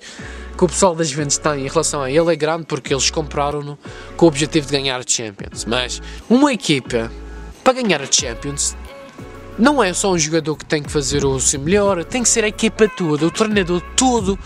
que 0.58 0.64
o 0.64 0.68
pessoal 0.68 0.96
das 0.96 1.10
Juventus 1.10 1.38
tem 1.38 1.66
em 1.66 1.68
relação 1.68 2.02
a 2.02 2.10
ele 2.10 2.32
é 2.32 2.36
grande 2.36 2.66
porque 2.66 2.94
eles 2.94 3.10
compraram-no 3.10 3.78
com 4.16 4.26
o 4.26 4.28
objetivo 4.28 4.66
de 4.68 4.72
ganhar 4.72 5.00
a 5.00 5.04
Champions. 5.06 5.66
Mas 5.66 6.02
uma 6.30 6.54
equipa, 6.54 7.12
para 7.64 7.74
ganhar 7.74 8.02
a 8.02 8.08
Champions, 8.10 8.76
não 9.58 9.84
é 9.84 9.94
só 9.94 10.12
um 10.12 10.18
jogador 10.18 10.56
que 10.56 10.66
tem 10.66 10.82
que 10.82 10.92
fazer 10.92 11.26
o 11.26 11.40
seu 11.40 11.60
melhor, 11.60 12.04
tem 12.04 12.24
que 12.24 12.30
ser 12.30 12.44
a 12.44 12.48
equipa 12.48 12.88
toda, 12.88 13.26
o 13.26 13.32
treinador 13.32 13.82
todo, 13.96 14.38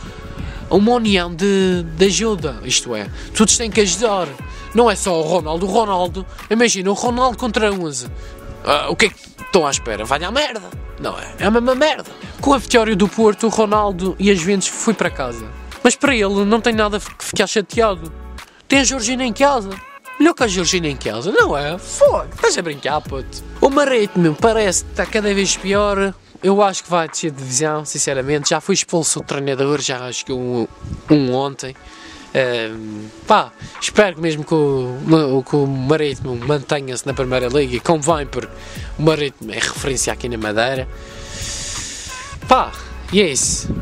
uma 0.69 0.93
união 0.93 1.33
de, 1.33 1.83
de 1.95 2.05
ajuda. 2.05 2.59
Isto 2.63 2.95
é, 2.95 3.07
todos 3.35 3.57
têm 3.57 3.69
que 3.69 3.81
ajudar. 3.81 4.27
Não 4.73 4.89
é 4.89 4.95
só 4.95 5.19
o 5.19 5.23
Ronaldo. 5.23 5.65
O 5.65 5.69
Ronaldo, 5.69 6.25
imagina, 6.49 6.89
o 6.91 6.93
Ronaldo 6.93 7.37
contra 7.37 7.71
11. 7.71 8.05
Uh, 8.05 8.11
o 8.89 8.95
que 8.95 9.07
é 9.07 9.09
que 9.09 9.15
estão 9.41 9.65
à 9.65 9.71
espera? 9.71 10.05
Vai 10.05 10.23
à 10.23 10.31
merda. 10.31 10.69
Não 10.99 11.17
é? 11.17 11.33
É 11.39 11.45
a 11.45 11.51
mesma 11.51 11.73
merda. 11.73 12.11
Com 12.41 12.53
a 12.53 12.57
vitória 12.57 12.95
do 12.95 13.07
Porto, 13.07 13.47
o 13.47 13.49
Ronaldo 13.49 14.15
e 14.19 14.29
as 14.29 14.37
Juventus 14.37 14.67
foi 14.67 14.93
para 14.93 15.09
casa. 15.09 15.45
Mas 15.89 15.95
para 15.95 16.15
ele 16.15 16.45
não 16.45 16.61
tem 16.61 16.71
nada 16.71 16.99
que 16.99 17.25
ficar 17.25 17.47
chateado. 17.47 18.13
Tem 18.67 18.77
a 18.77 18.83
Georgina 18.83 19.25
em 19.25 19.33
casa. 19.33 19.71
Melhor 20.19 20.35
que 20.35 20.43
a 20.43 20.47
Georgina 20.47 20.87
em 20.87 20.95
casa, 20.95 21.31
não 21.31 21.57
é? 21.57 21.79
Fogo, 21.79 22.27
estás 22.31 22.55
a 22.59 22.61
brincar, 22.61 23.01
puto. 23.01 23.43
O 23.59 23.71
Marítimo 23.71 24.37
parece 24.39 24.85
que 24.85 24.91
está 24.91 25.03
cada 25.07 25.33
vez 25.33 25.57
pior. 25.57 26.13
Eu 26.43 26.61
acho 26.61 26.83
que 26.83 26.91
vai 26.91 27.09
descer 27.09 27.31
de 27.31 27.37
divisão, 27.37 27.83
sinceramente. 27.85 28.51
Já 28.51 28.61
foi 28.61 28.75
expulso 28.75 29.21
o 29.21 29.23
treinador, 29.23 29.81
já 29.81 30.05
acho 30.05 30.27
que 30.27 30.31
um, 30.31 30.67
um 31.09 31.33
ontem. 31.33 31.75
Um, 32.35 33.07
pá, 33.25 33.51
espero 33.81 34.21
mesmo 34.21 34.43
que 34.43 34.53
o, 34.53 35.43
que 35.43 35.55
o 35.55 35.65
Marítimo 35.65 36.35
mantenha-se 36.35 37.07
na 37.07 37.15
Primeira 37.15 37.47
Liga 37.47 37.77
e 37.77 37.79
convém, 37.79 38.27
porque 38.27 38.53
o 38.99 39.01
Marítimo 39.01 39.51
é 39.51 39.55
referência 39.55 40.13
aqui 40.13 40.29
na 40.29 40.37
Madeira. 40.37 40.87
Pá, 42.47 42.71
e 43.11 43.23
é 43.23 43.31
isso. 43.31 43.73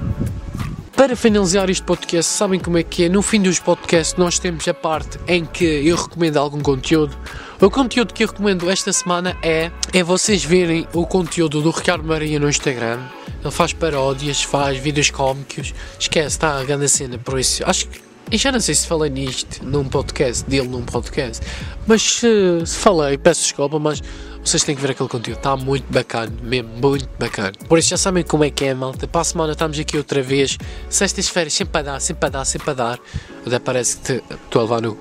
Para 0.97 1.15
finalizar 1.15 1.69
este 1.69 1.83
podcast, 1.83 2.33
sabem 2.33 2.59
como 2.59 2.75
é 2.79 2.81
que 2.81 3.03
é? 3.03 3.09
No 3.09 3.21
fim 3.21 3.39
dos 3.39 3.59
podcasts 3.59 4.17
nós 4.17 4.39
temos 4.39 4.67
a 4.67 4.73
parte 4.73 5.19
em 5.27 5.45
que 5.45 5.63
eu 5.63 5.95
recomendo 5.95 6.37
algum 6.37 6.59
conteúdo. 6.59 7.15
O 7.61 7.69
conteúdo 7.69 8.15
que 8.15 8.23
eu 8.23 8.27
recomendo 8.27 8.67
esta 8.67 8.91
semana 8.91 9.37
é, 9.43 9.71
é 9.93 10.01
vocês 10.01 10.43
verem 10.43 10.87
o 10.93 11.05
conteúdo 11.05 11.61
do 11.61 11.69
Ricardo 11.69 12.03
Maria 12.03 12.39
no 12.39 12.49
Instagram. 12.49 12.99
Ele 13.43 13.51
faz 13.51 13.73
paródias, 13.73 14.41
faz 14.41 14.79
vídeos 14.79 15.11
cómicos. 15.11 15.71
Esquece, 15.99 16.29
está 16.29 16.59
a 16.59 16.63
grande 16.63 16.89
cena, 16.89 17.19
por 17.19 17.39
isso 17.39 17.63
acho 17.63 17.87
que 17.87 18.01
já 18.31 18.51
não 18.51 18.59
sei 18.59 18.73
se 18.73 18.87
falei 18.87 19.11
nisto 19.11 19.63
num 19.63 19.85
podcast, 19.85 20.43
dele 20.49 20.67
num 20.67 20.83
podcast, 20.83 21.45
mas 21.85 22.01
se, 22.01 22.65
se 22.65 22.75
falei, 22.75 23.17
peço 23.19 23.43
desculpa, 23.43 23.77
mas 23.77 24.01
vocês 24.47 24.63
têm 24.63 24.75
que 24.75 24.81
ver 24.81 24.91
aquele 24.91 25.09
conteúdo, 25.09 25.37
está 25.37 25.57
muito 25.57 25.91
bacana, 25.91 26.31
mesmo 26.41 26.69
muito 26.69 27.09
bacana. 27.19 27.51
Por 27.67 27.77
isso 27.77 27.89
já 27.89 27.97
sabem 27.97 28.23
como 28.23 28.43
é 28.43 28.49
que 28.49 28.65
é, 28.65 28.73
malta. 28.73 29.07
Para 29.07 29.21
a 29.21 29.23
semana 29.23 29.51
estamos 29.51 29.77
aqui 29.77 29.97
outra 29.97 30.21
vez, 30.21 30.57
sextas-feiras, 30.89 31.53
sempre 31.53 31.79
a 31.79 31.83
dar, 31.83 31.99
sempre 31.99 32.25
a 32.27 32.29
dar, 32.29 32.45
sempre 32.45 32.69
a 32.71 32.73
dar. 32.73 32.99
Até 33.45 33.59
parece 33.59 33.97
que 33.97 34.23
estou 34.33 34.61
a 34.61 34.63
levar 34.63 34.81
no. 34.81 34.97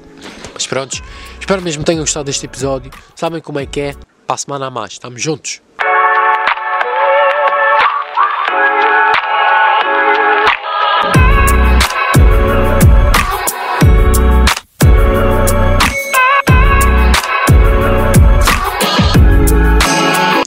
Mas 0.53 0.67
prontos, 0.67 1.03
espero 1.39 1.63
mesmo 1.63 1.83
que 1.83 1.87
tenham 1.87 2.03
gostado 2.03 2.25
deste 2.25 2.45
episódio. 2.47 2.91
Sabem 3.15 3.41
como 3.41 3.61
é 3.61 3.67
que 3.67 3.81
é, 3.81 3.95
para 4.27 4.35
a 4.35 4.39
semana 4.39 4.67
a 4.67 4.71
mais, 4.71 4.93
estamos 4.93 5.23
juntos. 5.23 5.66